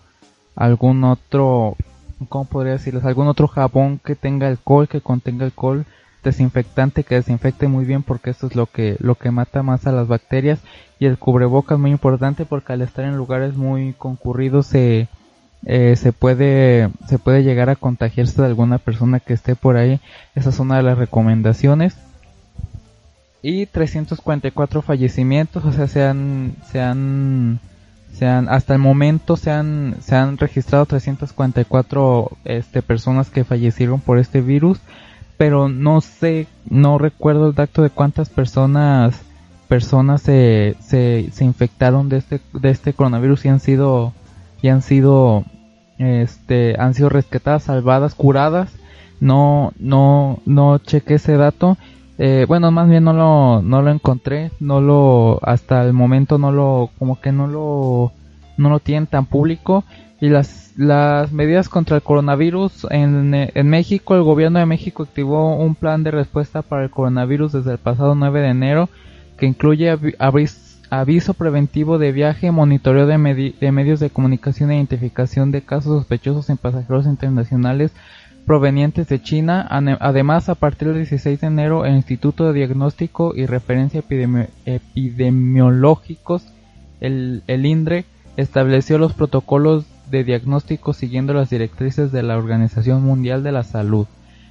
algún 0.57 1.06
otro 1.06 1.78
cómo 2.28 2.44
podría 2.44 2.74
decirles 2.74 3.06
algún 3.06 3.30
otro 3.30 3.48
jabón 3.48 4.02
que 4.04 4.16
tenga 4.16 4.48
alcohol 4.48 4.90
que 4.90 5.00
contenga 5.00 5.46
alcohol 5.46 5.86
desinfectante 6.22 7.06
que 7.06 7.16
desinfecte 7.16 7.69
muy 7.69 7.86
bien 7.86 8.04
porque 8.04 8.31
esto 8.31 8.48
es 8.48 8.57
lo 8.57 8.66
que 8.66 8.98
lo 9.00 9.16
que 9.16 9.31
mata 9.31 9.63
más 9.63 9.88
a 9.88 9.94
las 9.94 10.10
bacterias 10.10 10.60
y 11.00 11.06
el 11.06 11.18
cubrebocas 11.18 11.80
muy 11.80 11.92
importante 11.92 12.44
porque 12.44 12.74
al 12.74 12.81
estar 12.81 13.06
en 13.06 13.16
lugares 13.16 13.56
muy 13.56 13.94
concurridos 13.94 14.68
se 14.68 15.07
eh, 15.65 15.95
se 15.95 16.13
puede 16.13 16.89
se 17.07 17.17
puede 17.17 17.44
llegar 17.44 17.69
a 17.69 17.75
contagiarse 17.75 18.41
de 18.41 18.47
alguna 18.47 18.77
persona 18.77 19.19
que 19.19 19.33
esté 19.33 19.56
por 19.56 19.77
ahí. 19.77 20.00
Esa 20.35 20.50
es 20.50 20.59
una 20.59 20.77
de 20.77 20.83
las 20.83 20.97
recomendaciones. 20.97 21.97
Y 23.47 23.68
344 23.68 24.81
fallecimientos, 24.81 25.63
o 25.66 25.71
sea, 25.71 25.87
se 25.87 26.04
han, 26.04 26.56
se 26.71 26.81
han, 26.81 27.59
se 28.11 28.25
han, 28.25 28.49
hasta 28.49 28.73
el 28.73 28.80
momento 28.80 29.37
se 29.37 29.51
han, 29.51 29.97
se 30.01 30.16
han 30.16 30.40
registrado 30.40 30.87
344 30.87 32.31
este, 32.44 32.81
personas 32.81 33.30
que 33.30 33.44
fallecieron 33.44 33.99
por 34.01 34.18
este 34.18 34.42
virus, 34.42 34.80
pero 35.37 35.69
no 35.69 36.01
sé, 36.01 36.47
no 36.68 36.97
recuerdo 36.97 37.49
el 37.49 37.54
dato 37.54 37.83
de 37.83 37.92
cuántas 37.92 38.30
personas, 38.30 39.21
personas 39.68 40.23
se, 40.23 40.75
se, 40.80 41.30
se 41.31 41.45
infectaron 41.45 42.09
de 42.09 42.18
este, 42.18 42.42
de 42.51 42.71
este 42.71 42.94
coronavirus 42.94 43.45
y 43.45 43.49
han 43.49 43.59
sido, 43.59 44.11
y 44.63 44.69
han 44.69 44.81
sido, 44.81 45.45
este, 45.97 46.75
han 46.80 46.94
sido 46.94 47.09
rescatadas, 47.09 47.64
salvadas, 47.64 48.16
curadas. 48.16 48.71
No, 49.19 49.71
no, 49.80 50.40
no 50.45 50.78
chequé 50.80 51.16
ese 51.16 51.37
dato 51.37 51.78
eh, 52.18 52.45
bueno, 52.47 52.71
más 52.71 52.90
bien 52.90 53.04
no 53.04 53.14
lo, 53.14 53.61
no 53.61 53.81
lo 53.81 53.92
encontré, 53.92 54.52
no 54.59 54.80
lo, 54.80 55.40
hasta 55.44 55.83
el 55.83 55.94
momento 55.94 56.37
no 56.37 56.52
lo, 56.52 56.90
como 56.97 57.19
que 57.19 57.31
no 57.31 57.47
lo, 57.47 58.14
no 58.57 58.69
lo 58.69 58.80
tienen 58.80 59.07
tan 59.07 59.25
público. 59.25 59.83
Y 60.21 60.30
las, 60.30 60.71
las 60.78 61.33
medidas 61.33 61.68
contra 61.68 61.97
el 61.97 62.02
coronavirus 62.02 62.87
en, 62.90 63.33
en 63.33 63.69
México, 63.69 64.16
el 64.16 64.23
gobierno 64.23 64.59
de 64.59 64.66
México 64.66 65.04
activó 65.04 65.57
un 65.57 65.75
plan 65.75 66.04
de 66.04 66.11
respuesta 66.11 66.61
para 66.61 66.83
el 66.83 66.90
coronavirus 66.90 67.52
desde 67.52 67.73
el 67.73 67.78
pasado 67.78 68.16
9 68.16 68.40
de 68.40 68.49
enero, 68.49 68.90
que 69.37 69.45
incluye 69.45 69.97
aviso 70.99 71.33
preventivo 71.33 71.97
de 71.97 72.11
viaje, 72.11 72.52
monitoreo 72.52 73.07
de, 73.07 73.18
medios 73.18 73.99
de 73.99 74.09
comunicación 74.09 74.71
e 74.71 74.75
identificación 74.75 75.52
de 75.52 75.61
casos 75.61 75.99
sospechosos 75.99 76.49
en 76.49 76.57
pasajeros 76.57 77.06
internacionales, 77.06 77.92
provenientes 78.45 79.07
de 79.07 79.21
China. 79.21 79.68
Además, 79.99 80.49
a 80.49 80.56
partir 80.56 80.90
del 80.90 80.97
16 80.97 81.42
de 81.42 81.47
enero, 81.47 81.85
el 81.85 81.95
Instituto 81.95 82.45
de 82.45 82.54
Diagnóstico 82.54 83.33
y 83.35 83.45
Referencia 83.45 84.04
Epidemiológicos, 84.66 86.44
el, 87.02 87.44
el 87.47 87.66
INDRE, 87.66 88.06
estableció 88.37 88.97
los 88.97 89.14
protocolos 89.14 89.85
de 90.09 90.23
diagnóstico 90.23 90.94
siguiendo 90.94 91.33
las 91.33 91.49
directrices 91.49 92.11
de 92.11 92.23
la 92.23 92.37
Organización 92.37 93.04
Mundial 93.04 93.44
de 93.44 93.52
la 93.52 93.64
Salud. 93.64 94.07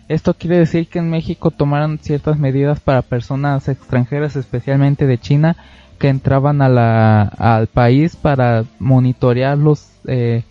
Esto 0.08 0.34
quiere 0.34 0.58
decir 0.58 0.88
que 0.88 0.98
en 0.98 1.08
México 1.08 1.50
tomaron 1.50 1.98
ciertas 1.98 2.38
medidas 2.38 2.80
para 2.80 3.02
personas 3.02 3.68
extranjeras, 3.68 4.36
especialmente 4.36 5.06
de 5.06 5.18
China, 5.18 5.56
que 5.98 6.08
entraban 6.08 6.62
a 6.62 6.68
la, 6.68 7.22
al 7.22 7.66
país 7.66 8.16
para 8.16 8.64
monitorearlos 8.78 9.88
eh, 10.06 10.44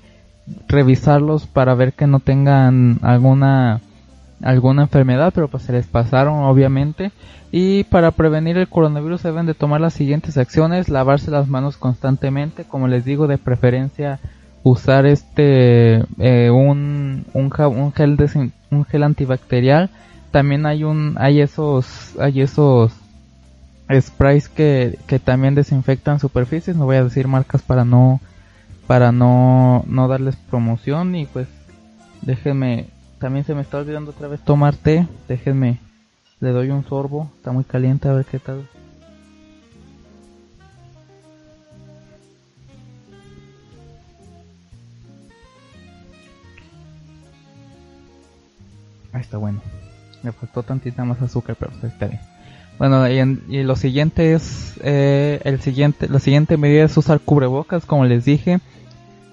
revisarlos 0.68 1.48
para 1.48 1.74
ver 1.76 1.94
que 1.94 2.08
no 2.08 2.20
tengan 2.20 3.00
alguna 3.02 3.82
alguna 4.42 4.84
enfermedad, 4.84 5.32
pero 5.34 5.48
pues 5.48 5.64
se 5.64 5.72
les 5.72 5.88
pasaron 5.88 6.40
obviamente. 6.44 7.12
Y 7.52 7.86
para 7.86 8.12
prevenir 8.12 8.58
el 8.58 8.68
coronavirus 8.68 9.24
deben 9.24 9.46
de 9.46 9.54
tomar 9.54 9.80
las 9.80 9.94
siguientes 9.94 10.38
acciones, 10.38 10.90
lavarse 10.90 11.32
las 11.32 11.48
manos 11.48 11.78
constantemente, 11.78 12.66
como 12.66 12.88
les 12.88 13.06
digo, 13.06 13.28
de 13.28 13.38
preferencia 13.38 14.20
usar 14.64 15.06
este 15.06 16.04
eh, 16.20 16.50
un, 16.50 17.26
un, 17.34 17.54
un, 17.58 17.94
gel 17.94 18.18
un 18.72 18.86
gel 18.86 19.04
antibacterial. 19.04 19.90
También 20.32 20.66
hay 20.66 20.84
un 20.84 21.16
hay 21.20 21.42
esos 21.42 22.18
hay 22.20 22.42
esos 22.42 22.92
sprays 23.92 24.50
que, 24.50 24.98
que 25.08 25.20
también 25.20 25.56
desinfectan 25.56 26.20
superficies, 26.20 26.76
no 26.76 26.86
voy 26.86 26.98
a 26.98 27.04
decir 27.04 27.28
marcas 27.28 27.62
para 27.62 27.86
no 27.86 28.22
para 28.88 29.12
no, 29.12 29.84
no 29.88 30.08
darles 30.08 30.36
promoción 30.36 31.16
y 31.16 31.26
pues 31.26 31.48
déjenme, 32.22 32.88
también 33.20 33.46
se 33.46 33.56
me 33.56 33.62
está 33.62 33.78
olvidando 33.78 34.12
otra 34.12 34.28
vez 34.28 34.42
tomar 34.42 34.76
té, 34.76 35.08
déjenme, 35.28 35.80
le 36.40 36.50
doy 36.50 36.70
un 36.70 36.84
sorbo, 36.86 37.32
está 37.38 37.52
muy 37.52 37.64
caliente 37.64 38.10
a 38.10 38.14
ver 38.14 38.26
qué 38.26 38.40
tal. 38.40 38.68
Ahí 49.14 49.22
está 49.22 49.38
bueno. 49.38 49.62
Me 50.24 50.32
faltó 50.32 50.64
tantita 50.64 51.06
más 51.06 51.22
azúcar, 51.22 51.56
pero 51.60 51.72
está 51.88 52.08
bien. 52.08 52.33
Bueno, 52.80 53.08
y, 53.08 53.64
lo 53.64 53.76
siguiente 53.76 54.34
es, 54.34 54.80
eh, 54.84 55.40
el 55.44 55.62
siguiente, 55.62 56.08
la 56.10 56.20
siguiente 56.20 56.58
medida 56.58 56.84
es 56.84 56.98
usar 56.98 57.20
cubrebocas, 57.20 57.86
como 57.86 58.06
les 58.06 58.26
dije. 58.26 58.60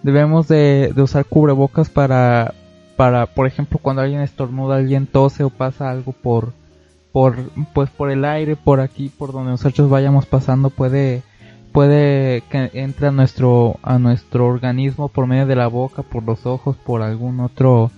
Debemos 0.03 0.49
de, 0.49 0.93
usar 0.97 1.25
cubrebocas 1.25 1.91
para, 1.91 2.55
para, 2.97 3.27
por 3.27 3.47
ejemplo, 3.47 3.79
cuando 3.81 4.03
alguien 4.03 4.21
estornuda, 4.21 4.77
alguien 4.77 5.07
tose 5.07 5.45
o 5.45 5.51
pasa 5.51 5.91
algo 5.91 6.13
por, 6.13 6.53
por, 7.13 7.37
pues 7.75 7.91
por 7.91 8.11
el 8.11 8.25
aire, 8.25 8.57
por 8.57 8.81
aquí, 8.81 9.09
por 9.09 9.33
donde 9.33 9.51
nosotros 9.51 9.91
vayamos 9.91 10.27
pasando, 10.27 10.71
puede, 10.71 11.23
puede 11.73 12.43
que 12.51 12.71
entre 12.75 13.09
a 13.09 13.11
nuestro, 13.11 13.79
a 13.83 13.99
nuestro 13.99 14.47
organismo 14.47 15.09
por 15.09 15.27
medio 15.27 15.47
de 15.47 15.57
la 15.57 15.67
boca, 15.67 16.03
por 16.03 16.23
los 16.23 16.47
ojos, 16.47 16.77
por 16.77 17.03
algún 17.03 17.41
otro, 17.41 17.91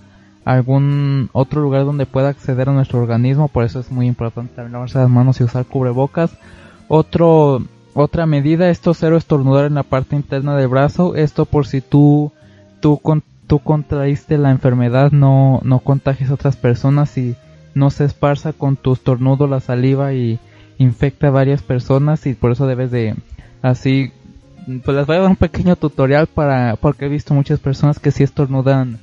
algún 0.45 1.29
otro 1.31 1.61
lugar 1.61 1.85
donde 1.85 2.05
pueda 2.05 2.29
acceder 2.29 2.69
a 2.69 2.73
nuestro 2.73 3.01
organismo, 3.01 3.47
por 3.47 3.63
eso 3.63 3.79
es 3.79 3.91
muy 3.91 4.07
importante 4.07 4.55
también 4.55 4.73
lavarse 4.73 4.97
las 4.97 5.09
manos 5.09 5.39
y 5.39 5.43
usar 5.43 5.65
cubrebocas. 5.65 6.35
Otro, 6.87 7.63
otra 7.93 8.25
medida, 8.25 8.69
esto 8.69 8.93
cero 8.93 9.17
estornudar 9.17 9.65
en 9.65 9.75
la 9.75 9.83
parte 9.83 10.15
interna 10.15 10.55
del 10.55 10.67
brazo, 10.67 11.15
esto 11.15 11.45
por 11.45 11.65
si 11.65 11.81
tú, 11.81 12.31
tú, 12.81 12.97
con, 12.97 13.23
tú 13.47 13.59
contraíste 13.59 14.37
la 14.37 14.51
enfermedad, 14.51 15.11
no, 15.11 15.61
no 15.63 15.79
contagies 15.79 16.29
a 16.29 16.33
otras 16.33 16.57
personas 16.57 17.17
y 17.17 17.35
no 17.73 17.89
se 17.89 18.05
esparza 18.05 18.53
con 18.53 18.75
tu 18.75 18.93
estornudo 18.93 19.47
la 19.47 19.59
saliva 19.59 20.13
y 20.13 20.39
infecta 20.77 21.27
a 21.27 21.31
varias 21.31 21.61
personas 21.63 22.25
y 22.25 22.33
por 22.33 22.51
eso 22.51 22.67
debes 22.67 22.91
de 22.91 23.15
así 23.61 24.11
pues 24.83 24.95
les 24.95 25.05
voy 25.05 25.17
a 25.17 25.19
dar 25.19 25.29
un 25.29 25.35
pequeño 25.35 25.75
tutorial 25.75 26.27
para 26.27 26.75
porque 26.75 27.05
he 27.05 27.09
visto 27.09 27.33
muchas 27.33 27.59
personas 27.59 27.99
que 27.99 28.11
si 28.11 28.23
estornudan 28.23 28.99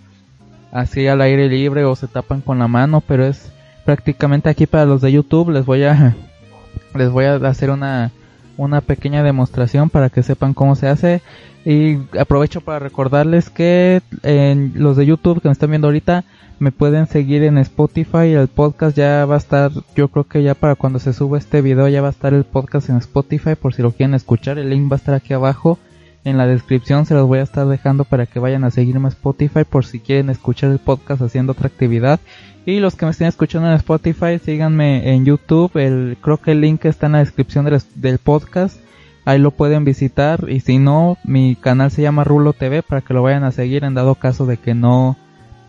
así 0.73 1.07
al 1.07 1.21
aire 1.21 1.49
libre 1.49 1.85
o 1.85 1.97
se 1.97 2.09
tapan 2.09 2.41
con 2.41 2.59
la 2.59 2.69
mano, 2.69 3.01
pero 3.01 3.25
es 3.25 3.53
prácticamente 3.85 4.49
aquí 4.49 4.67
para 4.67 4.87
los 4.87 5.01
de 5.01 5.13
YouTube. 5.13 5.51
Les 5.51 5.65
voy 5.65 5.85
a 5.85 6.17
les 6.95 7.11
voy 7.11 7.25
a 7.25 7.37
hacer 7.37 7.71
una 7.71 8.13
una 8.57 8.83
pequeña 8.83 9.23
demostración 9.23 9.89
para 9.89 10.11
que 10.11 10.23
sepan 10.23 10.55
cómo 10.55 10.75
se 10.75 10.89
hace. 10.89 11.23
Y 11.65 11.99
aprovecho 12.19 12.61
para 12.61 12.79
recordarles 12.79 13.51
que 13.51 14.03
en 14.23 14.73
los 14.77 14.97
de 14.97 15.07
YouTube 15.07 15.41
que 15.41 15.49
me 15.49 15.53
están 15.53 15.71
viendo 15.71 15.89
ahorita 15.89 16.25
me 16.59 16.73
pueden 16.73 17.07
seguir 17.07 17.43
en 17.43 17.57
Spotify, 17.59 18.35
el 18.35 18.49
podcast 18.49 18.97
ya 18.97 19.25
va 19.25 19.37
a 19.37 19.39
estar, 19.39 19.71
yo 19.97 20.09
creo 20.09 20.25
que 20.25 20.43
ya 20.43 20.55
para 20.55 20.75
cuando 20.75 20.99
se 20.99 21.15
suba 21.15 21.39
este 21.39 21.63
video 21.63 21.89
ya 21.89 22.03
va 22.03 22.09
a 22.09 22.13
estar 22.13 22.35
el 22.35 22.45
podcast 22.45 22.91
en 22.91 22.97
Spotify 22.97 23.55
por 23.55 23.73
si 23.73 23.81
lo 23.81 23.93
quieren 23.93 24.15
escuchar, 24.15 24.59
el 24.59 24.69
link 24.69 24.91
va 24.91 24.97
a 24.97 24.99
estar 24.99 25.15
aquí 25.15 25.33
abajo 25.33 25.79
en 26.25 26.37
la 26.37 26.47
descripción 26.47 27.07
se 27.07 27.15
los 27.15 27.27
voy 27.27 27.39
a 27.39 27.43
estar 27.43 27.67
dejando 27.67 28.05
para 28.05 28.27
que 28.27 28.39
vayan 28.39 28.65
a 28.65 28.71
seguirme 28.71 29.07
a 29.07 29.11
Spotify 29.11 29.65
por 29.65 29.85
si 29.85 30.01
quieren 30.01 30.31
escuchar 30.31 30.71
el 30.71 30.79
podcast 30.79 31.23
haciendo 31.23 31.53
otra 31.53 31.69
actividad. 31.69 32.21
Y 32.67 32.81
los 32.81 32.95
que 32.95 33.07
me 33.07 33.13
estén 33.13 33.29
escuchando 33.29 33.69
en 33.69 33.75
Spotify, 33.75 34.39
síganme 34.39 35.15
en 35.15 35.25
YouTube. 35.25 35.77
El, 35.77 36.19
creo 36.21 36.37
que 36.37 36.53
el 36.53 36.61
link 36.61 36.85
está 36.85 37.07
en 37.07 37.13
la 37.13 37.19
descripción 37.19 37.65
del, 37.65 37.81
del 37.95 38.19
podcast. 38.19 38.79
Ahí 39.25 39.39
lo 39.39 39.51
pueden 39.51 39.85
visitar. 39.85 40.47
Y 40.49 40.61
si 40.61 40.79
no, 40.79 41.17
mi 41.25 41.57
canal 41.57 41.91
se 41.91 42.03
llama 42.03 42.25
Rulo 42.25 42.53
TV 42.53 42.83
para 42.83 43.01
que 43.01 43.15
lo 43.15 43.23
vayan 43.23 43.45
a 43.45 43.53
seguir 43.53 43.85
en 43.85 43.95
dado 43.95 44.15
caso 44.15 44.45
de 44.45 44.59
que 44.59 44.75
no, 44.75 45.17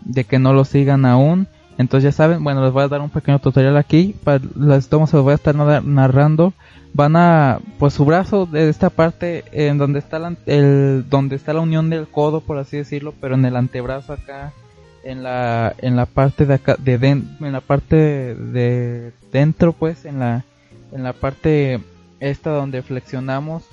de 0.04 0.24
que 0.24 0.38
no 0.38 0.52
lo 0.52 0.64
sigan 0.66 1.06
aún. 1.06 1.48
Entonces 1.82 2.04
ya 2.04 2.16
saben, 2.16 2.42
bueno, 2.42 2.64
les 2.64 2.72
voy 2.72 2.82
a 2.82 2.88
dar 2.88 3.02
un 3.02 3.10
pequeño 3.10 3.38
tutorial 3.38 3.76
aquí. 3.76 4.14
Para 4.24 4.40
las 4.56 4.88
tomas 4.88 5.10
se 5.10 5.16
los 5.16 5.24
voy 5.24 5.32
a 5.32 5.36
estar 5.36 5.54
narrando 5.54 6.54
van 6.94 7.16
a 7.16 7.60
pues 7.78 7.94
su 7.94 8.04
brazo 8.04 8.46
de 8.46 8.68
esta 8.68 8.90
parte 8.90 9.44
en 9.52 9.78
donde 9.78 9.98
está 9.98 10.18
la, 10.18 10.34
el 10.46 11.04
donde 11.08 11.36
está 11.36 11.52
la 11.52 11.60
unión 11.60 11.90
del 11.90 12.06
codo 12.06 12.40
por 12.40 12.58
así 12.58 12.76
decirlo 12.76 13.14
pero 13.20 13.34
en 13.34 13.44
el 13.44 13.56
antebrazo 13.56 14.12
acá 14.12 14.52
en 15.02 15.22
la 15.22 15.74
en 15.78 15.96
la 15.96 16.06
parte 16.06 16.44
de 16.44 16.54
acá 16.54 16.76
de 16.78 16.94
en 16.94 17.52
la 17.52 17.60
parte 17.60 17.96
de 17.96 19.12
dentro 19.32 19.72
pues 19.72 20.04
en 20.04 20.18
la 20.18 20.44
en 20.92 21.02
la 21.02 21.12
parte 21.14 21.80
esta 22.20 22.50
donde 22.50 22.82
flexionamos 22.82 23.64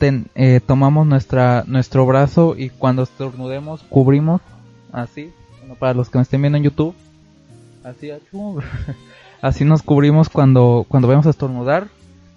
eh, 0.00 0.60
tomamos 0.64 1.06
nuestra 1.06 1.64
nuestro 1.66 2.06
brazo 2.06 2.54
y 2.56 2.70
cuando 2.70 3.02
estornudemos 3.02 3.82
cubrimos 3.82 4.40
así 4.92 5.32
para 5.78 5.94
los 5.94 6.08
que 6.08 6.18
me 6.18 6.22
estén 6.22 6.40
viendo 6.40 6.56
en 6.56 6.64
YouTube 6.64 6.94
así 7.84 8.10
así 9.42 9.64
nos 9.64 9.82
cubrimos 9.82 10.28
cuando 10.28 10.84
cuando 10.88 11.08
vamos 11.08 11.26
a 11.26 11.30
estornudar 11.30 11.88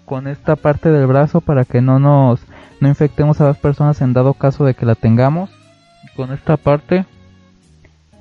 con 0.04 0.26
esta 0.26 0.56
parte 0.56 0.90
del 0.90 1.06
brazo 1.06 1.40
para 1.40 1.64
que 1.64 1.80
no 1.80 1.98
nos 1.98 2.40
no 2.80 2.88
infectemos 2.88 3.40
a 3.40 3.44
las 3.44 3.58
personas 3.58 4.00
en 4.00 4.12
dado 4.12 4.34
caso 4.34 4.64
de 4.64 4.74
que 4.74 4.86
la 4.86 4.94
tengamos 4.94 5.50
con 6.16 6.32
esta 6.32 6.56
parte. 6.56 7.06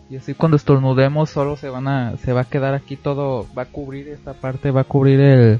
Y 0.10 0.18
así 0.18 0.34
cuando 0.34 0.58
estornudemos 0.58 1.30
solo 1.30 1.58
se 1.58 1.70
van 1.70 1.88
a 1.88 2.18
se 2.18 2.34
va 2.34 2.42
a 2.42 2.46
quedar 2.46 2.74
aquí 2.74 2.96
todo 2.96 3.48
va 3.58 3.63
a 3.63 3.65
cubrir 3.65 4.08
esta 4.08 4.34
parte 4.34 4.72
va 4.72 4.82
a 4.82 4.86
cubrir 4.86 5.20
el 5.20 5.60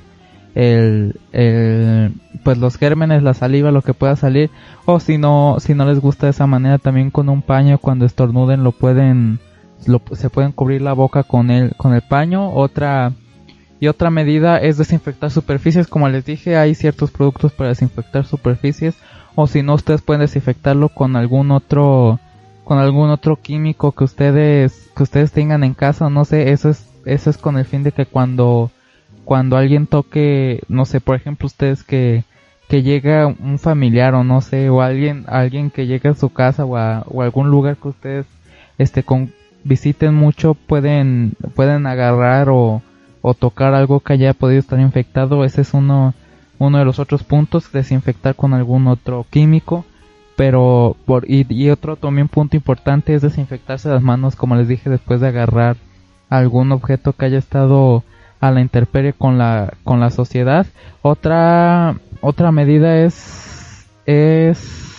el, 0.54 1.20
el 1.32 2.14
pues 2.44 2.60
los 2.60 2.78
gérmenes 2.78 3.24
la 3.24 3.34
saliva 3.34 3.72
lo 3.72 3.82
que 3.82 3.94
pueda 3.94 4.16
salir. 4.16 4.52
O 4.86 5.00
si 5.00 5.18
no 5.18 5.58
si 5.60 5.74
no 5.74 5.86
les 5.86 6.00
gusta 6.00 6.28
de 6.28 6.32
esa 6.32 6.46
manera 6.46 6.78
también 6.78 7.10
con 7.10 7.30
un 7.30 7.42
paño 7.42 7.80
cuando 7.80 8.06
estornuden 8.06 8.64
lo 8.64 8.72
pueden 8.72 9.40
lo, 9.88 10.02
se 10.14 10.30
pueden 10.30 10.52
cubrir 10.52 10.82
la 10.82 10.94
boca 10.94 11.24
con 11.24 11.50
el 11.52 11.76
con 11.76 11.94
el 11.94 12.02
paño 12.02 12.52
otra 12.54 13.14
y 13.84 13.90
otra 13.90 14.10
medida 14.10 14.60
es 14.60 14.78
desinfectar 14.78 15.30
superficies. 15.30 15.88
Como 15.88 16.08
les 16.08 16.24
dije, 16.24 16.56
hay 16.56 16.74
ciertos 16.74 17.12
productos 17.12 17.52
para 17.52 17.72
desinfectar 17.72 18.26
superficies. 18.26 18.96
O 19.36 19.46
si 19.46 19.62
no, 19.62 19.74
ustedes 19.74 20.02
pueden 20.02 20.22
desinfectarlo 20.22 20.88
con 20.88 21.18
algún 21.18 21.52
otro, 21.52 22.18
con 22.64 22.78
algún 22.78 23.10
otro 23.10 23.36
químico 23.36 23.92
que 23.92 24.06
ustedes, 24.06 24.90
que 24.96 25.04
ustedes 25.04 25.34
tengan 25.34 25.66
en 25.66 25.74
casa. 25.74 26.10
No 26.10 26.24
sé, 26.24 26.52
eso 26.54 26.70
es, 26.70 26.88
eso 27.04 27.30
es 27.30 27.38
con 27.38 27.58
el 27.58 27.66
fin 27.66 27.84
de 27.84 27.92
que 27.92 28.06
cuando, 28.06 28.72
cuando 29.26 29.58
alguien 29.58 29.86
toque, 29.86 30.62
no 30.70 30.86
sé, 30.86 31.02
por 31.02 31.18
ejemplo, 31.18 31.48
ustedes 31.48 31.84
que, 31.84 32.24
que 32.70 32.84
llega 32.84 33.28
un 33.28 33.60
familiar 33.60 34.16
o 34.16 34.24
no 34.24 34.40
sé, 34.40 34.70
o 34.70 34.82
alguien, 34.82 35.26
alguien 35.28 35.70
que 35.70 35.88
llegue 35.88 36.08
a 36.08 36.14
su 36.14 36.30
casa 36.30 36.64
o 36.64 36.78
a, 36.78 37.04
o 37.10 37.22
algún 37.22 37.50
lugar 37.50 37.76
que 37.76 37.90
ustedes, 37.90 38.26
este, 38.78 39.04
con, 39.04 39.34
visiten 39.64 40.14
mucho, 40.14 40.54
pueden, 40.54 41.34
pueden 41.56 41.88
agarrar 41.88 42.50
o, 42.50 42.82
o 43.22 43.34
tocar 43.34 43.74
algo 43.74 44.02
que 44.02 44.14
haya 44.14 44.34
podido 44.34 44.60
estar 44.60 44.80
infectado, 44.80 45.44
ese 45.46 45.62
es 45.62 45.74
uno, 45.74 46.14
uno 46.60 46.78
de 46.78 46.86
los 46.86 47.00
otros 47.00 47.24
puntos, 47.24 47.72
desinfectar 47.72 48.36
con 48.36 48.54
algún 48.54 48.88
otro 48.88 49.26
químico, 49.30 49.86
pero 50.36 50.96
por, 51.06 51.30
y, 51.30 51.70
otro 51.70 51.96
también 51.96 52.28
punto 52.28 52.56
importante 52.56 53.14
es 53.14 53.22
desinfectarse 53.22 53.90
las 53.90 54.02
manos, 54.02 54.36
como 54.36 54.56
les 54.56 54.68
dije, 54.68 54.90
después 54.90 55.22
de 55.22 55.28
agarrar 55.28 55.78
algún 56.30 56.72
objeto 56.72 57.14
que 57.14 57.26
haya 57.26 57.38
estado 57.38 58.04
a 58.40 58.52
la 58.52 58.62
intemperie 58.62 59.14
con 59.14 59.38
la, 59.38 59.74
con 59.84 60.00
la 60.00 60.10
sociedad. 60.10 60.66
Otra, 61.02 61.96
otra 62.22 62.52
medida 62.52 62.98
es, 62.98 63.88
es, 64.06 64.93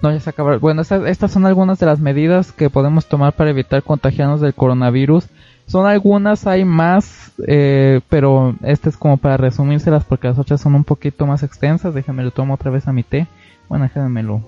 no, 0.00 0.12
ya 0.12 0.20
se 0.20 0.30
acabó. 0.30 0.58
Bueno, 0.60 0.82
estas, 0.82 1.04
estas 1.06 1.32
son 1.32 1.46
algunas 1.46 1.78
de 1.78 1.86
las 1.86 1.98
medidas 1.98 2.52
que 2.52 2.70
podemos 2.70 3.06
tomar 3.06 3.32
para 3.32 3.50
evitar 3.50 3.82
contagiarnos 3.82 4.40
del 4.40 4.54
coronavirus. 4.54 5.26
Son 5.66 5.86
algunas, 5.86 6.46
hay 6.46 6.64
más, 6.64 7.32
eh, 7.46 8.00
pero 8.08 8.54
este 8.62 8.88
es 8.88 8.96
como 8.96 9.16
para 9.16 9.36
resumírselas 9.36 10.04
porque 10.04 10.28
las 10.28 10.38
otras 10.38 10.60
son 10.60 10.74
un 10.74 10.84
poquito 10.84 11.26
más 11.26 11.42
extensas. 11.42 11.94
Déjame 11.94 12.22
lo 12.22 12.30
tomo 12.30 12.54
otra 12.54 12.70
vez 12.70 12.86
a 12.86 12.92
mi 12.92 13.02
té. 13.02 13.26
Bueno, 13.68 13.84
déjame 13.84 14.22
lo, 14.22 14.42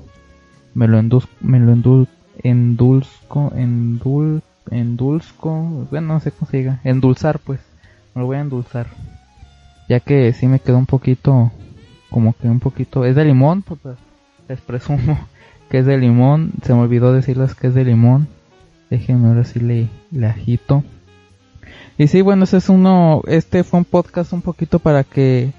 me 0.75 0.89
lo 0.89 0.99
endulzco, 0.99 1.31
me 1.41 1.59
lo 1.59 1.73
endul, 1.73 2.09
endulzco, 2.43 3.53
endul, 3.55 4.43
endulzco, 4.71 5.87
bueno, 5.91 6.15
no 6.15 6.21
sé 6.21 6.31
cómo 6.33 6.51
se 6.51 6.59
diga, 6.59 6.81
endulzar 6.85 7.39
pues, 7.39 7.61
me 8.15 8.21
lo 8.21 8.27
voy 8.27 8.37
a 8.37 8.41
endulzar. 8.41 8.87
Ya 9.89 10.01
que 10.01 10.33
sí 10.33 10.47
me 10.47 10.61
quedó 10.61 10.79
un 10.79 10.87
poquito, 10.87 11.51
como 12.09 12.33
que 12.35 12.49
un 12.49 12.61
poquito, 12.61 13.05
es 13.05 13.17
de 13.17 13.25
limón, 13.25 13.63
pues 13.63 13.81
les 14.51 14.61
presumo 14.61 15.19
que 15.71 15.79
es 15.79 15.87
de 15.87 15.97
limón. 15.97 16.53
Se 16.63 16.75
me 16.75 16.81
olvidó 16.81 17.13
decirles 17.13 17.55
que 17.55 17.69
es 17.69 17.75
de 17.75 17.85
limón. 17.85 18.29
Déjenme 18.91 19.29
ahora 19.29 19.45
sí 19.45 19.61
le, 19.61 19.89
le 20.11 20.27
agito. 20.27 20.83
Y 21.97 22.09
sí, 22.09 22.23
bueno, 22.23 22.45
ese 22.45 22.57
es 22.57 22.69
uno, 22.69 23.23
este 23.27 23.63
fue 23.63 23.79
un 23.79 23.85
podcast 23.85 24.33
un 24.33 24.43
poquito 24.43 24.81
para 24.81 25.05
que, 25.05 25.53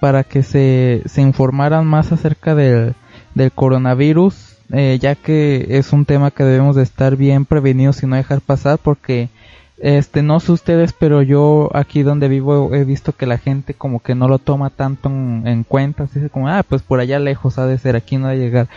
para 0.00 0.22
que 0.22 0.42
se, 0.42 1.02
se 1.06 1.22
informaran 1.22 1.86
más 1.86 2.12
acerca 2.12 2.54
del, 2.54 2.94
del 3.34 3.50
coronavirus, 3.50 4.56
eh, 4.72 4.98
ya 5.00 5.14
que 5.16 5.66
es 5.70 5.92
un 5.92 6.04
tema 6.04 6.30
que 6.30 6.44
debemos 6.44 6.76
de 6.76 6.82
estar 6.82 7.16
bien 7.16 7.46
prevenidos 7.46 8.02
y 8.02 8.06
no 8.06 8.14
dejar 8.14 8.42
pasar 8.42 8.78
porque 8.78 9.30
este 9.78 10.22
no 10.22 10.40
sé 10.40 10.52
ustedes 10.52 10.94
pero 10.94 11.20
yo 11.20 11.70
aquí 11.74 12.02
donde 12.02 12.28
vivo 12.28 12.74
he 12.74 12.84
visto 12.84 13.12
que 13.12 13.26
la 13.26 13.36
gente 13.36 13.74
como 13.74 14.00
que 14.00 14.14
no 14.14 14.26
lo 14.28 14.38
toma 14.38 14.70
tanto 14.70 15.08
en, 15.08 15.64
cuenta. 15.64 16.08
Dice 16.12 16.30
como 16.30 16.48
ah 16.48 16.62
pues 16.66 16.82
por 16.82 17.00
allá 17.00 17.18
lejos 17.18 17.58
ha 17.58 17.66
de 17.66 17.78
ser 17.78 17.96
aquí 17.96 18.16
no 18.16 18.28
ha 18.28 18.30
de 18.30 18.38
llegar. 18.38 18.68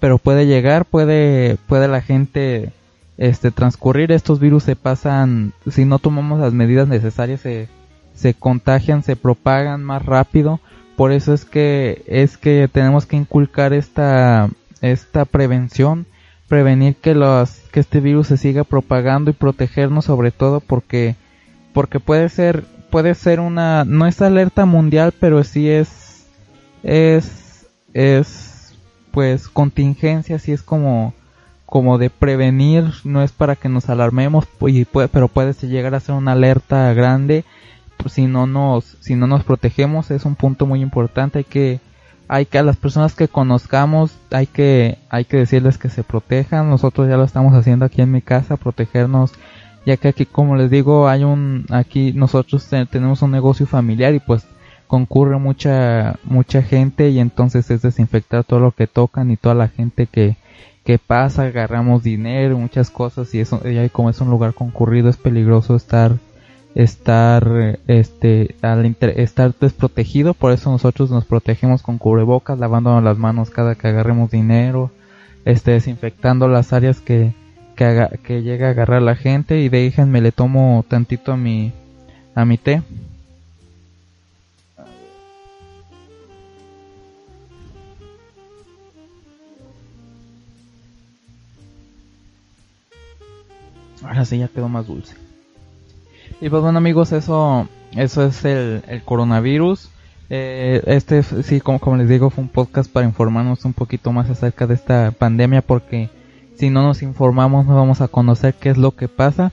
Pero 0.00 0.18
puede 0.18 0.46
llegar 0.46 0.84
puede 0.84 1.56
puede 1.66 1.88
la 1.88 2.00
gente 2.00 2.72
este 3.18 3.50
transcurrir. 3.50 4.12
Estos 4.12 4.40
virus 4.40 4.64
se 4.64 4.76
pasan 4.76 5.52
si 5.70 5.84
no 5.84 5.98
tomamos 5.98 6.40
las 6.40 6.52
medidas 6.52 6.88
necesarias 6.88 7.40
se 7.40 7.68
se 8.14 8.34
contagian 8.34 9.02
se 9.04 9.16
propagan 9.16 9.84
más 9.84 10.04
rápido. 10.04 10.60
Por 10.96 11.12
eso 11.12 11.32
es 11.32 11.44
que 11.44 12.02
es 12.06 12.36
que 12.36 12.68
tenemos 12.70 13.06
que 13.06 13.16
inculcar 13.16 13.72
esta 13.72 14.48
esta 14.80 15.24
prevención 15.24 16.06
prevenir 16.48 16.96
que 16.96 17.14
los 17.14 17.50
que 17.70 17.80
este 17.80 18.00
virus 18.00 18.28
se 18.28 18.36
siga 18.36 18.64
propagando 18.64 19.30
y 19.30 19.34
protegernos 19.34 20.06
sobre 20.06 20.30
todo 20.30 20.60
porque 20.60 21.14
porque 21.72 22.00
puede 22.00 22.28
ser 22.30 22.64
puede 22.90 23.14
ser 23.14 23.38
una 23.38 23.84
no 23.84 24.06
es 24.06 24.20
alerta 24.22 24.64
mundial 24.64 25.12
pero 25.18 25.44
sí 25.44 25.68
es 25.68 26.26
es 26.82 27.66
es 27.92 28.74
pues 29.10 29.48
contingencia 29.48 30.38
sí 30.38 30.52
es 30.52 30.62
como 30.62 31.14
como 31.66 31.98
de 31.98 32.08
prevenir 32.08 32.84
no 33.04 33.22
es 33.22 33.30
para 33.32 33.54
que 33.54 33.68
nos 33.68 33.90
alarmemos 33.90 34.46
y 34.66 34.86
puede, 34.86 35.08
pero 35.08 35.28
puede 35.28 35.52
llegar 35.66 35.94
a 35.94 36.00
ser 36.00 36.14
una 36.14 36.32
alerta 36.32 36.92
grande 36.94 37.44
pues, 37.98 38.14
si 38.14 38.26
no 38.26 38.46
nos 38.46 38.96
si 39.00 39.16
no 39.16 39.26
nos 39.26 39.44
protegemos 39.44 40.10
es 40.10 40.24
un 40.24 40.34
punto 40.34 40.64
muy 40.64 40.80
importante 40.80 41.38
hay 41.40 41.44
que 41.44 41.80
hay 42.28 42.44
que 42.46 42.58
a 42.58 42.62
las 42.62 42.76
personas 42.76 43.14
que 43.14 43.26
conozcamos 43.26 44.12
hay 44.30 44.46
que 44.46 44.98
hay 45.08 45.24
que 45.24 45.38
decirles 45.38 45.78
que 45.78 45.88
se 45.88 46.04
protejan. 46.04 46.68
Nosotros 46.68 47.08
ya 47.08 47.16
lo 47.16 47.24
estamos 47.24 47.54
haciendo 47.54 47.86
aquí 47.86 48.02
en 48.02 48.12
mi 48.12 48.22
casa 48.22 48.56
protegernos 48.56 49.32
ya 49.86 49.96
que 49.96 50.08
aquí 50.08 50.26
como 50.26 50.56
les 50.56 50.70
digo 50.70 51.08
hay 51.08 51.24
un 51.24 51.64
aquí 51.70 52.12
nosotros 52.12 52.68
tenemos 52.90 53.22
un 53.22 53.30
negocio 53.30 53.66
familiar 53.66 54.14
y 54.14 54.20
pues 54.20 54.46
concurre 54.86 55.38
mucha 55.38 56.18
mucha 56.24 56.62
gente 56.62 57.08
y 57.08 57.18
entonces 57.18 57.70
es 57.70 57.82
desinfectar 57.82 58.44
todo 58.44 58.60
lo 58.60 58.72
que 58.72 58.86
tocan 58.86 59.30
y 59.30 59.36
toda 59.36 59.54
la 59.54 59.68
gente 59.68 60.06
que 60.06 60.36
que 60.84 60.98
pasa. 60.98 61.44
Agarramos 61.44 62.02
dinero 62.02 62.58
muchas 62.58 62.90
cosas 62.90 63.34
y 63.34 63.40
eso 63.40 63.60
y 63.68 63.88
como 63.88 64.10
es 64.10 64.20
un 64.20 64.30
lugar 64.30 64.54
concurrido 64.54 65.08
es 65.08 65.16
peligroso 65.16 65.76
estar 65.76 66.16
estar 66.78 67.80
este 67.88 68.54
al 68.62 68.86
estar 69.00 69.52
desprotegido 69.60 70.32
por 70.32 70.52
eso 70.52 70.70
nosotros 70.70 71.10
nos 71.10 71.24
protegemos 71.24 71.82
con 71.82 71.98
cubrebocas 71.98 72.56
lavándonos 72.56 73.02
las 73.02 73.18
manos 73.18 73.50
cada 73.50 73.74
que 73.74 73.88
agarremos 73.88 74.30
dinero 74.30 74.92
este 75.44 75.72
desinfectando 75.72 76.46
las 76.46 76.72
áreas 76.72 77.00
que 77.00 77.34
que, 77.74 78.42
llega 78.42 78.68
a 78.68 78.70
agarrar 78.70 79.02
la 79.02 79.14
gente 79.14 79.60
y 79.60 79.68
déjenme 79.68 80.20
le 80.20 80.32
tomo 80.32 80.84
tantito 80.88 81.32
a 81.32 81.36
mi 81.36 81.72
a 82.34 82.44
mi 82.44 82.58
té. 82.58 82.82
Ahora 94.02 94.24
sí 94.24 94.38
ya 94.38 94.48
quedó 94.48 94.68
más 94.68 94.86
dulce 94.86 95.27
y 96.40 96.48
pues 96.48 96.62
bueno 96.62 96.78
amigos, 96.78 97.12
eso, 97.12 97.68
eso 97.92 98.24
es 98.24 98.44
el, 98.44 98.82
el 98.88 99.02
coronavirus. 99.02 99.90
Eh, 100.30 100.82
este 100.86 101.22
sí, 101.22 101.60
como, 101.60 101.78
como 101.78 101.96
les 101.96 102.08
digo, 102.08 102.30
fue 102.30 102.44
un 102.44 102.50
podcast 102.50 102.90
para 102.90 103.06
informarnos 103.06 103.64
un 103.64 103.72
poquito 103.72 104.12
más 104.12 104.28
acerca 104.28 104.66
de 104.66 104.74
esta 104.74 105.10
pandemia 105.10 105.62
porque 105.62 106.10
si 106.54 106.70
no 106.70 106.82
nos 106.82 107.02
informamos 107.02 107.66
no 107.66 107.76
vamos 107.76 108.00
a 108.00 108.08
conocer 108.08 108.54
qué 108.54 108.70
es 108.70 108.78
lo 108.78 108.92
que 108.92 109.08
pasa. 109.08 109.52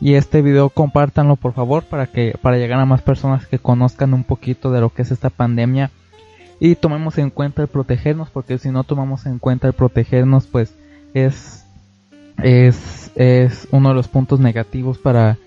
Y 0.00 0.14
este 0.14 0.42
video 0.42 0.68
compártanlo 0.68 1.36
por 1.36 1.54
favor 1.54 1.84
para 1.84 2.06
que 2.06 2.34
para 2.42 2.58
llegar 2.58 2.78
a 2.80 2.86
más 2.86 3.02
personas 3.02 3.46
que 3.46 3.58
conozcan 3.58 4.12
un 4.12 4.24
poquito 4.24 4.70
de 4.70 4.80
lo 4.80 4.90
que 4.90 5.02
es 5.02 5.10
esta 5.10 5.30
pandemia 5.30 5.90
y 6.60 6.74
tomemos 6.74 7.18
en 7.18 7.30
cuenta 7.30 7.62
el 7.62 7.68
protegernos 7.68 8.30
porque 8.30 8.58
si 8.58 8.70
no 8.70 8.84
tomamos 8.84 9.26
en 9.26 9.38
cuenta 9.38 9.66
el 9.68 9.72
protegernos 9.72 10.46
pues 10.46 10.74
es 11.14 11.64
es 12.42 13.10
es 13.14 13.68
uno 13.70 13.90
de 13.90 13.94
los 13.94 14.08
puntos 14.08 14.40
negativos 14.40 14.98
para 14.98 15.38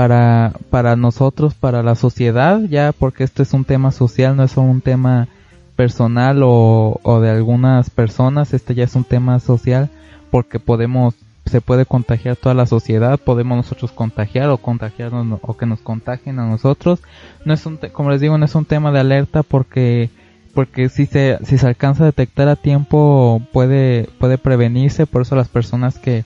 para, 0.00 0.54
para 0.70 0.96
nosotros, 0.96 1.52
para 1.52 1.82
la 1.82 1.94
sociedad, 1.94 2.58
ya 2.62 2.92
porque 2.98 3.22
esto 3.22 3.42
es 3.42 3.52
un 3.52 3.66
tema 3.66 3.92
social, 3.92 4.34
no 4.34 4.44
es 4.44 4.56
un 4.56 4.80
tema 4.80 5.28
personal 5.76 6.40
o, 6.42 6.98
o 7.02 7.20
de 7.20 7.28
algunas 7.28 7.90
personas, 7.90 8.54
este 8.54 8.74
ya 8.74 8.84
es 8.84 8.96
un 8.96 9.04
tema 9.04 9.38
social 9.40 9.90
porque 10.30 10.58
podemos, 10.58 11.16
se 11.44 11.60
puede 11.60 11.84
contagiar 11.84 12.36
toda 12.36 12.54
la 12.54 12.64
sociedad, 12.64 13.20
podemos 13.20 13.58
nosotros 13.58 13.92
contagiar 13.92 14.48
o 14.48 14.56
contagiarnos 14.56 15.38
o 15.42 15.54
que 15.58 15.66
nos 15.66 15.80
contagien 15.80 16.38
a 16.38 16.46
nosotros. 16.46 17.00
No 17.44 17.52
es 17.52 17.66
un, 17.66 17.78
como 17.92 18.08
les 18.10 18.22
digo, 18.22 18.38
no 18.38 18.46
es 18.46 18.54
un 18.54 18.64
tema 18.64 18.92
de 18.92 19.00
alerta 19.00 19.42
porque 19.42 20.08
porque 20.54 20.88
si 20.88 21.04
se 21.04 21.38
si 21.44 21.58
se 21.58 21.66
alcanza 21.66 22.04
a 22.04 22.06
detectar 22.06 22.48
a 22.48 22.56
tiempo 22.56 23.42
puede 23.52 24.08
puede 24.18 24.38
prevenirse, 24.38 25.04
por 25.04 25.20
eso 25.20 25.36
las 25.36 25.48
personas 25.48 25.98
que 25.98 26.24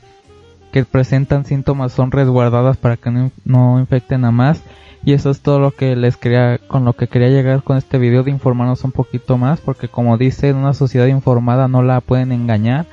que 0.75 0.85
presentan 0.85 1.45
síntomas 1.45 1.93
son 1.93 2.11
resguardadas 2.11 2.77
para 2.77 2.97
que 2.97 3.31
no, 3.45 3.79
infecten 3.79 4.25
a 4.25 4.33
más. 4.33 4.61
Y 5.05 5.13
eso 5.13 5.31
es 5.31 5.41
todo 5.41 5.61
lo 5.61 5.71
que 5.71 5.95
les 5.95 6.17
quería, 6.17 6.59
con 6.67 6.85
lo 6.85 6.95
que 6.95 7.07
quería 7.07 7.29
llegar 7.29 7.63
con 7.63 7.77
este 7.77 7.97
video 7.97 8.25
de 8.25 8.33
informarnos 8.33 8.83
un 8.83 8.91
poquito 8.91 9.39
más, 9.39 9.61
porque 9.61 9.87
como 9.87 10.19
dice, 10.19 10.49
en 10.49 10.57
una 10.57 10.75
sociedad 10.75 11.07
informada 11.07 11.69
no 11.69 11.85
la 11.85 12.01
pueden 12.01 12.33
engañar 12.33 12.87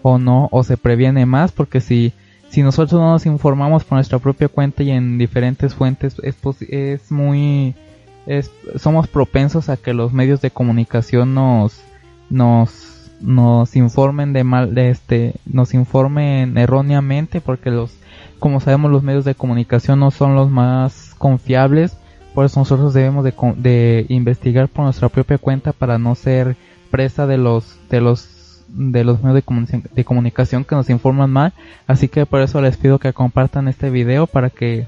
o 0.00 0.16
no, 0.16 0.48
o 0.50 0.64
se 0.64 0.78
previene 0.78 1.26
más, 1.26 1.52
porque 1.52 1.82
si, 1.82 2.14
si 2.48 2.62
nosotros 2.62 2.98
no 2.98 3.10
nos 3.10 3.26
informamos 3.26 3.84
por 3.84 3.96
nuestra 3.96 4.18
propia 4.18 4.48
cuenta 4.48 4.82
y 4.82 4.90
en 4.90 5.18
diferentes 5.18 5.74
fuentes, 5.74 6.16
es, 6.22 6.36
es 6.70 7.12
muy, 7.12 7.74
es, 8.24 8.50
somos 8.76 9.08
propensos 9.08 9.68
a 9.68 9.76
que 9.76 9.92
los 9.92 10.10
medios 10.10 10.40
de 10.40 10.50
comunicación 10.50 11.34
nos, 11.34 11.82
nos 12.30 12.95
nos 13.20 13.76
informen 13.76 14.32
de 14.32 14.44
mal 14.44 14.74
de 14.74 14.90
este 14.90 15.34
nos 15.46 15.74
informen 15.74 16.58
erróneamente 16.58 17.40
porque 17.40 17.70
los 17.70 17.96
como 18.38 18.60
sabemos 18.60 18.90
los 18.90 19.02
medios 19.02 19.24
de 19.24 19.34
comunicación 19.34 20.00
no 20.00 20.10
son 20.10 20.34
los 20.34 20.50
más 20.50 21.14
confiables. 21.18 21.96
Por 22.34 22.44
eso 22.44 22.60
nosotros 22.60 22.92
debemos 22.92 23.24
de, 23.24 23.32
de 23.56 24.04
investigar 24.10 24.68
por 24.68 24.84
nuestra 24.84 25.08
propia 25.08 25.38
cuenta 25.38 25.72
para 25.72 25.98
no 25.98 26.14
ser 26.14 26.56
presa 26.90 27.26
de 27.26 27.38
los 27.38 27.76
de 27.88 28.00
los 28.02 28.62
de 28.68 29.04
los 29.04 29.22
medios 29.22 29.42
de, 29.46 29.82
de 29.94 30.04
comunicación 30.04 30.64
que 30.64 30.74
nos 30.74 30.90
informan 30.90 31.30
mal. 31.30 31.54
Así 31.86 32.08
que 32.08 32.26
por 32.26 32.42
eso 32.42 32.60
les 32.60 32.76
pido 32.76 32.98
que 32.98 33.14
compartan 33.14 33.68
este 33.68 33.90
video 33.90 34.26
para 34.26 34.50
que 34.50 34.86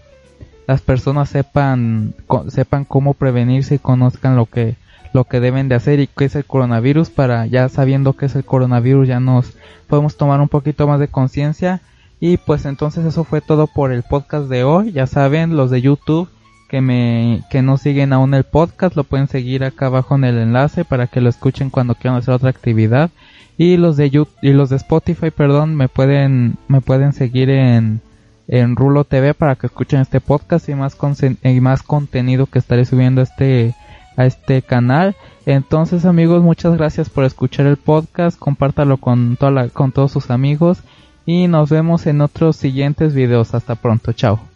las 0.67 0.83
personas 0.83 1.31
sepan 1.31 2.15
sepan 2.49 2.85
cómo 2.85 3.15
prevenirse 3.15 3.77
y 3.77 3.79
conozcan 3.79 4.37
lo 4.37 4.45
que 4.45 4.77
lo 5.13 5.25
que 5.25 5.41
deben 5.41 5.69
de 5.69 5.75
hacer 5.75 6.01
y 6.01 6.07
qué 6.07 6.27
es 6.27 6.37
el 6.37 6.45
coronavirus 6.45 7.11
para 7.11 7.47
ya 7.47 7.69
sabiendo 7.69 8.15
qué 8.15 8.27
es 8.27 8.37
el 8.37 8.45
coronavirus 8.45 9.09
ya 9.09 9.21
nos 9.21 9.55
podemos 9.87 10.17
tomar 10.17 10.41
un 10.41 10.49
poquito 10.49 10.87
más 10.87 11.01
de 11.01 11.09
conciencia. 11.09 11.81
Y 12.21 12.37
pues 12.37 12.65
entonces 12.65 13.05
eso 13.05 13.25
fue 13.25 13.41
todo 13.41 13.67
por 13.69 13.93
el 13.93 14.03
podcast 14.03 14.49
de 14.49 14.65
hoy. 14.65 14.93
Ya 14.93 15.07
saben 15.07 15.57
los 15.57 15.71
de 15.71 15.81
YouTube 15.83 16.29
que 16.69 16.81
me 16.81 17.43
que 17.51 17.63
no 17.63 17.79
siguen 17.79 18.13
aún 18.13 18.35
el 18.35 18.45
podcast 18.45 18.95
lo 18.95 19.05
pueden 19.05 19.29
seguir 19.29 19.65
acá 19.65 19.87
abajo 19.87 20.17
en 20.17 20.25
el 20.25 20.37
enlace 20.39 20.85
para 20.85 21.07
que 21.07 21.21
lo 21.21 21.31
escuchen 21.31 21.71
cuando 21.71 21.95
quieran 21.95 22.19
hacer 22.19 22.35
otra 22.35 22.51
actividad. 22.51 23.11
Y 23.57 23.77
los 23.77 23.97
de 23.97 24.11
YouTube 24.11 24.31
y 24.43 24.53
los 24.53 24.69
de 24.71 24.77
Spotify 24.77 25.31
perdón 25.31 25.75
me 25.75 25.89
pueden 25.89 26.57
me 26.69 26.81
pueden 26.81 27.13
seguir 27.13 27.51
en 27.51 28.01
en 28.49 28.77
Rulo 28.77 29.05
TV 29.05 29.35
para 29.35 29.57
que 29.57 29.67
escuchen 29.67 30.01
este 30.01 30.21
podcast 30.21 30.69
y 30.69 30.75
más 30.75 30.97
y 31.43 31.61
más 31.61 31.83
contenido 31.83 32.47
que 32.47 32.59
estaré 32.59 32.85
subiendo 32.85 33.21
este 33.23 33.75
a 34.19 34.27
este 34.27 34.61
canal. 34.61 35.17
Entonces 35.47 36.05
amigos, 36.05 36.43
muchas 36.43 36.77
gracias 36.77 37.09
por 37.09 37.25
escuchar 37.25 37.67
el 37.67 37.77
podcast, 37.77 38.39
compártalo 38.39 38.99
con, 38.99 39.37
toda 39.37 39.69
con 39.71 39.93
todos 39.93 40.13
sus 40.13 40.31
amigos 40.31 40.83
y 41.25 41.47
nos 41.47 41.71
vemos 41.71 42.07
en 42.07 42.21
otros 42.21 42.57
siguientes 42.57 43.15
videos. 43.15 43.55
Hasta 43.55 43.77
pronto, 43.77 44.13
chao. 44.13 44.48